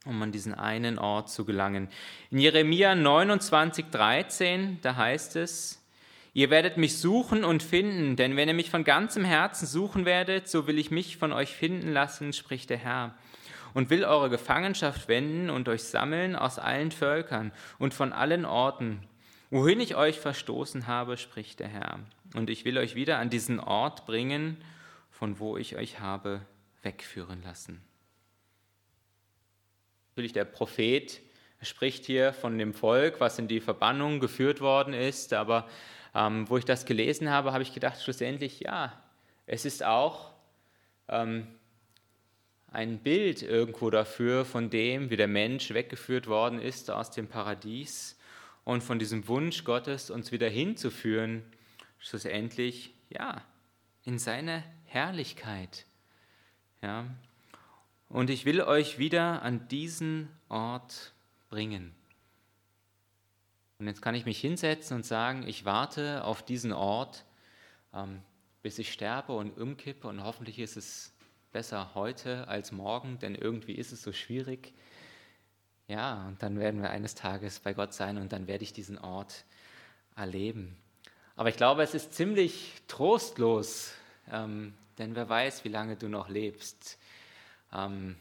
um 0.05 0.21
an 0.21 0.31
diesen 0.31 0.53
einen 0.53 0.99
Ort 0.99 1.29
zu 1.29 1.43
gelangen. 1.43 1.89
In 2.29 2.39
Jeremia 2.39 2.95
29, 2.95 3.87
13, 3.91 4.79
da 4.81 4.95
heißt 4.95 5.35
es, 5.35 5.83
Ihr 6.37 6.51
werdet 6.51 6.77
mich 6.77 6.99
suchen 6.99 7.43
und 7.43 7.63
finden, 7.63 8.15
denn 8.15 8.35
wenn 8.35 8.47
ihr 8.47 8.53
mich 8.53 8.69
von 8.69 8.83
ganzem 8.83 9.25
Herzen 9.25 9.65
suchen 9.65 10.05
werdet, 10.05 10.47
so 10.47 10.67
will 10.67 10.77
ich 10.77 10.91
mich 10.91 11.17
von 11.17 11.33
euch 11.33 11.55
finden 11.55 11.91
lassen, 11.91 12.31
spricht 12.31 12.69
der 12.69 12.77
Herr, 12.77 13.15
und 13.73 13.89
will 13.89 14.05
eure 14.05 14.29
Gefangenschaft 14.29 15.07
wenden 15.07 15.49
und 15.49 15.67
euch 15.67 15.85
sammeln 15.85 16.35
aus 16.35 16.59
allen 16.59 16.91
Völkern 16.91 17.51
und 17.79 17.95
von 17.95 18.13
allen 18.13 18.45
Orten, 18.45 19.01
wohin 19.49 19.79
ich 19.79 19.95
euch 19.95 20.19
verstoßen 20.19 20.87
habe, 20.87 21.17
spricht 21.17 21.59
der 21.59 21.67
Herr. 21.67 21.99
Und 22.33 22.49
ich 22.49 22.65
will 22.65 22.77
euch 22.77 22.95
wieder 22.95 23.19
an 23.19 23.29
diesen 23.29 23.59
Ort 23.59 24.05
bringen, 24.05 24.57
von 25.09 25.39
wo 25.39 25.57
ich 25.57 25.75
euch 25.75 25.99
habe 25.99 26.41
wegführen 26.83 27.41
lassen. 27.43 27.81
Natürlich 30.11 30.33
der 30.33 30.45
Prophet 30.45 31.21
spricht 31.61 32.05
hier 32.05 32.33
von 32.33 32.57
dem 32.57 32.73
Volk, 32.73 33.19
was 33.19 33.39
in 33.39 33.47
die 33.47 33.59
Verbannung 33.59 34.19
geführt 34.19 34.61
worden 34.61 34.93
ist, 34.93 35.33
aber 35.33 35.67
ähm, 36.13 36.49
wo 36.49 36.57
ich 36.57 36.65
das 36.65 36.85
gelesen 36.85 37.29
habe, 37.29 37.53
habe 37.53 37.63
ich 37.63 37.73
gedacht, 37.73 38.01
schlussendlich, 38.01 38.61
ja, 38.61 38.99
es 39.45 39.65
ist 39.65 39.83
auch 39.83 40.33
ähm, 41.07 41.47
ein 42.71 42.99
Bild 42.99 43.41
irgendwo 43.41 43.89
dafür 43.89 44.45
von 44.45 44.69
dem, 44.69 45.09
wie 45.09 45.17
der 45.17 45.27
Mensch 45.27 45.73
weggeführt 45.73 46.27
worden 46.27 46.59
ist 46.59 46.91
aus 46.91 47.11
dem 47.11 47.27
Paradies 47.27 48.16
und 48.67 48.83
von 48.83 48.99
diesem 48.99 49.29
Wunsch 49.29 49.63
Gottes, 49.63 50.09
uns 50.09 50.33
wieder 50.33 50.49
hinzuführen, 50.49 51.41
schlussendlich, 51.99 52.93
ja, 53.07 53.41
in 54.03 54.19
seine 54.19 54.61
Herrlichkeit. 54.83 55.85
Ja. 56.81 57.05
Und 58.09 58.29
ich 58.29 58.43
will 58.43 58.59
euch 58.59 58.99
wieder 58.99 59.41
an 59.41 59.69
diesen 59.69 60.27
Ort 60.49 61.13
bringen. 61.49 61.95
Und 63.79 63.87
jetzt 63.87 64.01
kann 64.01 64.15
ich 64.15 64.25
mich 64.25 64.41
hinsetzen 64.41 64.97
und 64.97 65.05
sagen, 65.05 65.47
ich 65.47 65.63
warte 65.63 66.25
auf 66.25 66.43
diesen 66.43 66.73
Ort, 66.73 67.23
ähm, 67.93 68.21
bis 68.63 68.79
ich 68.79 68.91
sterbe 68.91 69.31
und 69.31 69.57
umkippe 69.57 70.09
und 70.09 70.25
hoffentlich 70.25 70.59
ist 70.59 70.75
es 70.75 71.15
besser 71.53 71.95
heute 71.95 72.49
als 72.49 72.73
morgen, 72.73 73.17
denn 73.19 73.33
irgendwie 73.33 73.75
ist 73.75 73.93
es 73.93 74.03
so 74.03 74.11
schwierig. 74.11 74.73
Ja, 75.87 76.25
und 76.27 76.43
dann 76.43 76.59
werden 76.59 76.81
wir 76.81 76.89
eines 76.89 77.15
Tages 77.15 77.59
bei 77.59 77.73
Gott 77.73 77.93
sein 77.93 78.17
und 78.17 78.33
dann 78.33 78.47
werde 78.47 78.63
ich 78.63 78.73
diesen 78.73 78.97
Ort 78.97 79.45
erleben. 80.15 80.75
Aber 81.35 81.49
ich 81.49 81.55
glaube, 81.55 81.83
es 81.83 81.93
ist 81.93 82.13
ziemlich 82.13 82.73
trostlos, 82.87 83.93
ähm, 84.31 84.73
denn 84.97 85.15
wer 85.15 85.29
weiß, 85.29 85.63
wie 85.63 85.69
lange 85.69 85.95
du 85.95 86.09
noch 86.09 86.27
lebst. 86.27 86.97
Ähm, 87.73 88.17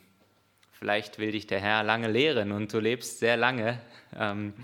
vielleicht 0.70 1.18
will 1.18 1.32
dich 1.32 1.46
der 1.46 1.60
Herr 1.60 1.82
lange 1.82 2.08
lehren 2.08 2.52
und 2.52 2.72
du 2.72 2.78
lebst 2.78 3.18
sehr 3.18 3.36
lange. 3.36 3.80
Ähm, 4.14 4.54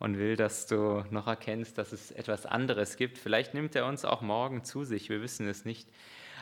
und 0.00 0.16
will, 0.18 0.34
dass 0.34 0.66
du 0.66 1.04
noch 1.10 1.26
erkennst, 1.26 1.78
dass 1.78 1.92
es 1.92 2.10
etwas 2.10 2.46
anderes 2.46 2.96
gibt. 2.96 3.18
Vielleicht 3.18 3.52
nimmt 3.54 3.76
er 3.76 3.86
uns 3.86 4.04
auch 4.04 4.22
morgen 4.22 4.64
zu 4.64 4.82
sich, 4.84 5.10
wir 5.10 5.20
wissen 5.20 5.46
es 5.46 5.64
nicht. 5.66 5.86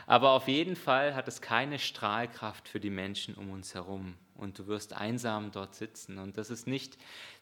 Aber 0.07 0.31
auf 0.31 0.47
jeden 0.47 0.75
Fall 0.75 1.15
hat 1.15 1.27
es 1.27 1.41
keine 1.41 1.79
Strahlkraft 1.79 2.67
für 2.67 2.79
die 2.79 2.89
Menschen 2.89 3.35
um 3.35 3.51
uns 3.51 3.73
herum. 3.73 4.15
Und 4.35 4.57
du 4.57 4.67
wirst 4.67 4.93
einsam 4.93 5.51
dort 5.51 5.75
sitzen. 5.75 6.17
Und 6.17 6.37
das 6.37 6.49
ist 6.49 6.67
nicht 6.67 6.97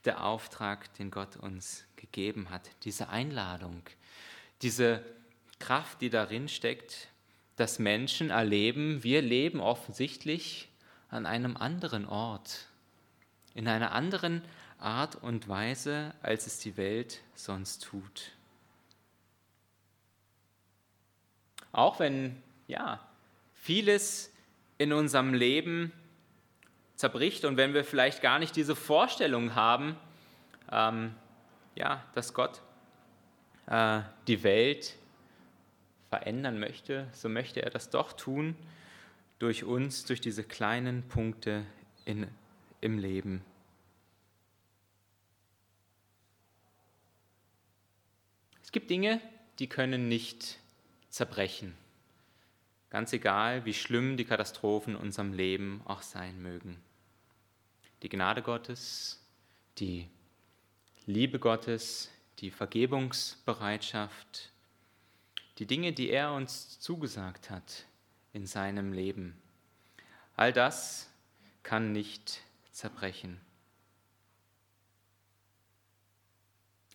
der 0.06 0.24
Auftrag, 0.24 0.94
den 0.96 1.12
Gott 1.12 1.38
uns 1.38 1.86
gegeben 1.96 2.50
hat. 2.50 2.70
Diese 2.84 3.10
Einladung, 3.10 3.84
diese 4.62 5.04
Kraft, 5.60 6.02
die 6.02 6.10
darin 6.10 6.48
steckt, 6.48 7.10
dass 7.56 7.80
Menschen 7.80 8.30
erleben, 8.30 9.04
wir 9.04 9.22
leben 9.22 9.60
offensichtlich 9.60 10.70
an 11.10 11.26
einem 11.26 11.58
anderen 11.58 12.08
Ort, 12.08 12.68
in 13.54 13.68
einer 13.68 13.92
anderen 13.92 14.44
Art 14.80 15.16
und 15.16 15.48
Weise, 15.48 16.14
als 16.22 16.46
es 16.46 16.60
die 16.60 16.78
Welt 16.78 17.22
sonst 17.36 17.84
tut. 17.84 18.32
Auch 21.72 22.00
wenn 22.00 22.42
ja, 22.68 23.00
vieles 23.54 24.34
in 24.78 24.94
unserem 24.94 25.34
Leben 25.34 25.92
zerbricht 26.96 27.46
und 27.46 27.58
wenn 27.58 27.74
wir 27.74 27.84
vielleicht 27.84 28.22
gar 28.22 28.40
nicht 28.40 28.56
diese 28.56 28.76
Vorstellung 28.76 29.56
haben, 29.56 29.96
ähm, 30.72 31.16
ja, 31.76 32.04
dass 32.14 32.34
Gott 32.34 32.62
äh, 33.68 34.02
die 34.28 34.44
Welt 34.44 34.96
verändern 36.10 36.60
möchte, 36.60 37.08
so 37.14 37.30
möchte 37.30 37.62
er 37.62 37.70
das 37.70 37.90
doch 37.90 38.14
tun 38.14 38.56
durch 39.40 39.64
uns, 39.64 40.06
durch 40.06 40.22
diese 40.22 40.44
kleinen 40.44 41.04
Punkte 41.08 41.66
in, 42.06 42.28
im 42.82 42.98
Leben. 42.98 43.44
Es 48.64 48.72
gibt 48.72 48.90
Dinge, 48.90 49.22
die 49.60 49.68
können 49.68 50.08
nicht 50.08 50.60
zerbrechen. 51.10 51.76
Ganz 52.90 53.12
egal, 53.14 53.66
wie 53.66 53.74
schlimm 53.74 54.16
die 54.16 54.26
Katastrophen 54.26 54.96
in 54.96 55.02
unserem 55.02 55.34
Leben 55.34 55.82
auch 55.86 56.02
sein 56.02 56.42
mögen. 56.42 56.78
Die 58.02 58.10
Gnade 58.10 58.42
Gottes, 58.42 59.22
die 59.78 60.08
Liebe 61.06 61.40
Gottes, 61.40 62.10
die 62.40 62.52
Vergebungsbereitschaft, 62.52 64.52
die 65.58 65.66
Dinge, 65.66 65.92
die 65.92 66.10
er 66.10 66.34
uns 66.34 66.80
zugesagt 66.80 67.50
hat 67.50 67.86
in 68.34 68.46
seinem 68.46 68.94
Leben. 68.94 69.36
All 70.36 70.54
das 70.54 71.10
kann 71.64 71.92
nicht 71.92 72.42
zerbrechen. 72.72 73.42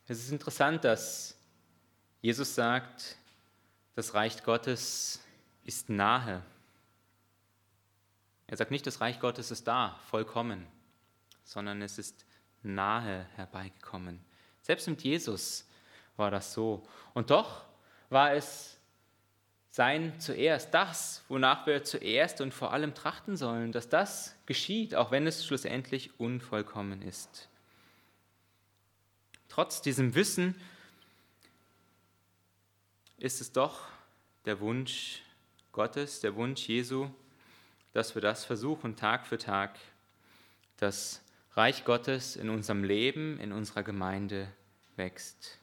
Es 0.07 0.19
ist 0.19 0.31
interessant, 0.31 0.85
dass 0.85 1.37
Jesus 2.21 2.55
sagt, 2.55 3.17
das 3.95 4.15
Reich 4.15 4.43
Gottes 4.45 5.21
ist 5.65 5.89
nahe. 5.89 6.43
Er 8.47 8.57
sagt 8.57 8.71
nicht, 8.71 8.87
das 8.87 9.01
Reich 9.01 9.21
Gottes 9.21 9.51
ist 9.51 9.67
da, 9.67 9.99
vollkommen, 10.11 10.67
sondern 11.45 11.81
es 11.83 11.99
ist 11.99 12.25
nahe 12.63 13.27
herbeigekommen. 13.37 14.21
Selbst 14.61 14.87
mit 14.89 15.03
Jesus 15.03 15.69
war 16.17 16.31
das 16.31 16.53
so. 16.53 16.87
Und 17.15 17.31
doch 17.31 17.65
war 18.11 18.35
es 18.35 18.79
sein 19.71 20.21
zuerst, 20.21 20.75
das, 20.75 21.25
wonach 21.29 21.67
wir 21.67 21.83
zuerst 21.83 22.43
und 22.43 22.53
vor 22.53 22.73
allem 22.73 22.95
trachten 22.95 23.39
sollen, 23.39 23.73
dass 23.73 23.89
das 23.89 24.37
geschieht, 24.45 24.95
auch 24.95 25.11
wenn 25.11 25.27
es 25.27 25.47
schlussendlich 25.47 26.21
unvollkommen 26.21 27.01
ist. 27.01 27.49
Trotz 29.49 29.81
diesem 29.81 30.15
Wissen 30.15 30.61
ist 33.17 33.41
es 33.41 33.53
doch 33.53 33.87
der 34.45 34.61
Wunsch 34.61 35.23
Gottes, 35.73 36.21
der 36.21 36.37
Wunsch 36.37 36.69
Jesu, 36.69 37.09
dass 37.93 38.15
wir 38.15 38.23
das 38.23 38.45
versuchen 38.45 38.95
Tag 38.95 39.27
für 39.27 39.39
Tag, 39.39 39.79
das 40.77 41.23
Reich 41.55 41.85
Gottes 41.85 42.37
in 42.37 42.51
unserem 42.51 42.85
Leben, 42.85 43.39
in 43.41 43.53
unserer 43.53 43.83
Gemeinde 43.83 44.49
wächst. 44.97 45.59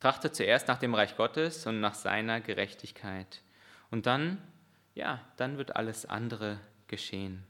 Trachte 0.00 0.32
zuerst 0.32 0.68
nach 0.68 0.78
dem 0.78 0.94
Reich 0.94 1.16
Gottes 1.16 1.66
und 1.66 1.80
nach 1.80 1.94
seiner 1.94 2.40
Gerechtigkeit. 2.40 3.42
Und 3.90 4.06
dann, 4.06 4.42
ja, 4.94 5.20
dann 5.36 5.58
wird 5.58 5.76
alles 5.76 6.06
andere 6.06 6.60
geschehen. 6.86 7.44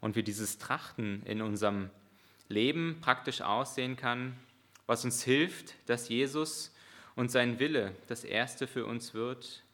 Und 0.00 0.16
wie 0.16 0.22
dieses 0.22 0.58
Trachten 0.58 1.22
in 1.24 1.42
unserem 1.42 1.90
Leben 2.48 2.98
praktisch 3.00 3.40
aussehen 3.40 3.96
kann, 3.96 4.36
was 4.86 5.04
uns 5.04 5.22
hilft, 5.22 5.74
dass 5.88 6.08
Jesus 6.08 6.72
und 7.16 7.30
sein 7.30 7.58
Wille 7.58 7.94
das 8.06 8.22
Erste 8.22 8.66
für 8.66 8.86
uns 8.86 9.14
wird. 9.14 9.64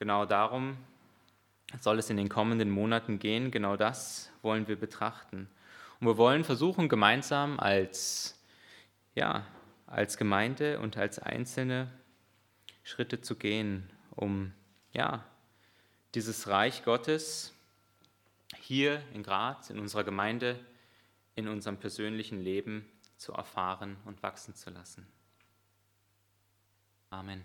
Genau 0.00 0.24
darum 0.24 0.78
soll 1.78 1.98
es 1.98 2.08
in 2.08 2.16
den 2.16 2.30
kommenden 2.30 2.70
Monaten 2.70 3.18
gehen. 3.18 3.50
Genau 3.50 3.76
das 3.76 4.32
wollen 4.40 4.66
wir 4.66 4.76
betrachten. 4.76 5.46
Und 6.00 6.06
wir 6.06 6.16
wollen 6.16 6.42
versuchen, 6.42 6.88
gemeinsam 6.88 7.60
als, 7.60 8.42
ja, 9.14 9.46
als 9.86 10.16
Gemeinde 10.16 10.80
und 10.80 10.96
als 10.96 11.18
Einzelne 11.18 11.92
Schritte 12.82 13.20
zu 13.20 13.36
gehen, 13.36 13.90
um 14.12 14.54
ja, 14.94 15.22
dieses 16.14 16.48
Reich 16.48 16.82
Gottes 16.82 17.52
hier 18.56 19.02
in 19.12 19.22
Graz, 19.22 19.68
in 19.68 19.78
unserer 19.78 20.02
Gemeinde, 20.02 20.58
in 21.34 21.46
unserem 21.46 21.76
persönlichen 21.76 22.40
Leben 22.40 22.90
zu 23.18 23.34
erfahren 23.34 23.98
und 24.06 24.22
wachsen 24.22 24.54
zu 24.54 24.70
lassen. 24.70 25.06
Amen. 27.10 27.44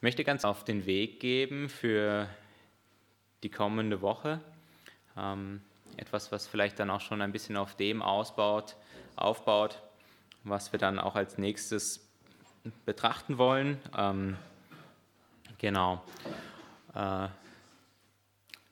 Möchte 0.00 0.24
ganz 0.24 0.44
auf 0.44 0.64
den 0.64 0.86
Weg 0.86 1.20
geben 1.20 1.68
für 1.68 2.28
die 3.42 3.50
kommende 3.50 4.00
Woche. 4.00 4.40
Ähm, 5.16 5.60
etwas, 5.96 6.30
was 6.30 6.46
vielleicht 6.46 6.78
dann 6.78 6.90
auch 6.90 7.00
schon 7.00 7.22
ein 7.22 7.32
bisschen 7.32 7.56
auf 7.56 7.74
dem 7.74 8.02
ausbaut, 8.02 8.76
aufbaut, 9.16 9.82
was 10.44 10.72
wir 10.72 10.78
dann 10.78 10.98
auch 10.98 11.16
als 11.16 11.38
nächstes 11.38 12.08
betrachten 12.84 13.38
wollen. 13.38 13.80
Ähm, 13.96 14.36
genau. 15.58 16.04
Äh, 16.94 17.28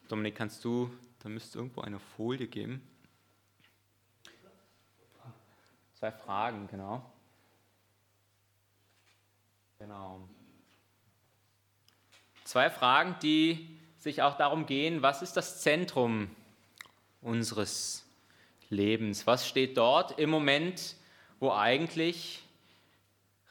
Dominik, 0.09 0.37
kannst 0.37 0.65
du, 0.65 0.91
da 1.21 1.29
müsste 1.29 1.59
irgendwo 1.59 1.81
eine 1.81 1.99
Folie 1.99 2.47
geben. 2.47 2.87
Zwei 5.95 6.13
Fragen, 6.13 6.69
genau. 6.69 7.11
Genau. 9.79 10.29
Zwei 12.47 12.71
Fragen, 12.71 13.17
die 13.25 13.77
sich 13.99 14.23
auch 14.23 14.37
darum 14.37 14.67
gehen, 14.67 15.03
was 15.03 15.21
ist 15.21 15.37
das 15.37 15.63
Zentrum 15.63 16.31
unseres 17.21 18.07
Lebens? 18.71 19.27
Was 19.27 19.49
steht 19.49 19.77
dort 19.77 20.21
im 20.21 20.31
Moment, 20.31 20.95
wo 21.41 21.51
eigentlich 21.51 22.45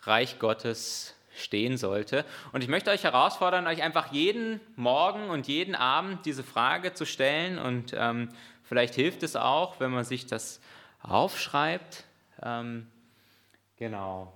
Reich 0.04 0.40
Gottes 0.40 1.14
stehen 1.36 1.76
sollte? 1.76 2.24
Und 2.54 2.64
ich 2.64 2.70
möchte 2.70 2.90
euch 2.90 3.04
herausfordern, 3.04 3.68
euch 3.68 3.84
einfach 3.84 4.14
jeden 4.14 4.62
Morgen 4.78 5.30
und 5.30 5.50
jeden 5.50 5.76
Abend 5.76 6.26
diese 6.26 6.46
Frage 6.46 6.94
zu 6.94 7.06
stellen. 7.06 7.60
Und 7.60 7.94
ähm, 7.98 8.30
vielleicht 8.64 8.96
hilft 8.96 9.24
es 9.24 9.36
auch, 9.36 9.82
wenn 9.82 9.92
man 9.92 10.06
sich 10.06 10.26
das 10.26 10.62
aufschreibt. 11.02 12.06
Ähm, 12.42 12.88
genau. 13.76 14.32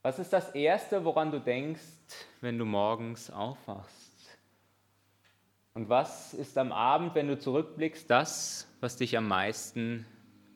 Was 0.00 0.18
ist 0.18 0.32
das 0.32 0.48
Erste, 0.54 1.04
woran 1.04 1.30
du 1.30 1.38
denkst, 1.40 1.97
wenn 2.40 2.58
du 2.58 2.64
morgens 2.64 3.30
aufwachst? 3.30 4.38
Und 5.74 5.88
was 5.88 6.34
ist 6.34 6.58
am 6.58 6.72
Abend, 6.72 7.14
wenn 7.14 7.28
du 7.28 7.38
zurückblickst, 7.38 8.10
das, 8.10 8.66
was 8.80 8.96
dich 8.96 9.16
am 9.16 9.28
meisten 9.28 10.06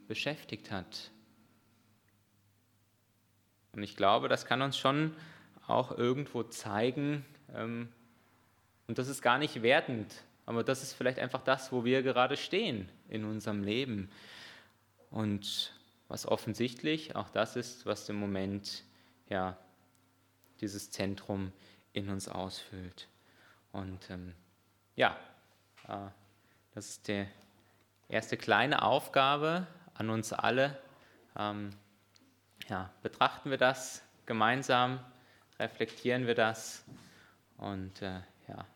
beschäftigt 0.09 0.71
hat? 0.71 1.11
Und 3.73 3.83
ich 3.83 3.97
glaube, 3.97 4.29
das 4.29 4.47
kann 4.47 4.63
uns 4.63 4.77
schon 4.77 5.15
auch 5.67 5.97
irgendwo 5.97 6.43
zeigen, 6.43 7.25
ähm, 7.55 7.89
und 8.89 8.99
das 8.99 9.09
ist 9.09 9.23
gar 9.23 9.39
nicht 9.39 9.63
wertend, 9.63 10.25
aber 10.45 10.65
das 10.65 10.83
ist 10.83 10.93
vielleicht 10.93 11.19
einfach 11.19 11.43
das, 11.43 11.73
wo 11.73 11.85
wir 11.85 12.03
gerade 12.03 12.37
stehen 12.37 12.89
in 13.09 13.25
unserem 13.25 13.63
Leben. 13.63 14.11
Und 15.11 15.73
was 16.09 16.27
offensichtlich 16.27 17.17
auch 17.17 17.31
das 17.31 17.57
ist, 17.57 17.87
was 17.87 18.09
im 18.09 18.17
Moment 18.17 18.85
ja 19.29 19.57
dieses 20.63 20.91
Zentrum 20.91 21.53
in 21.93 22.09
uns 22.09 22.29
ausfüllt. 22.29 23.09
Und 23.73 24.09
ähm, 24.09 24.35
ja, 24.97 25.17
äh, 25.89 26.09
das 26.75 26.89
ist 26.89 27.09
die 27.09 27.27
erste 28.09 28.37
kleine 28.37 28.83
Aufgabe 28.83 29.67
an 29.95 30.09
uns 30.09 30.33
alle. 30.33 30.79
Ähm, 31.37 31.71
ja, 32.69 32.91
betrachten 33.03 33.51
wir 33.51 33.59
das 33.59 34.03
gemeinsam, 34.25 35.01
reflektieren 35.59 36.27
wir 36.27 36.35
das 36.35 36.85
und 37.57 38.01
äh, 38.03 38.21
ja, 38.49 38.67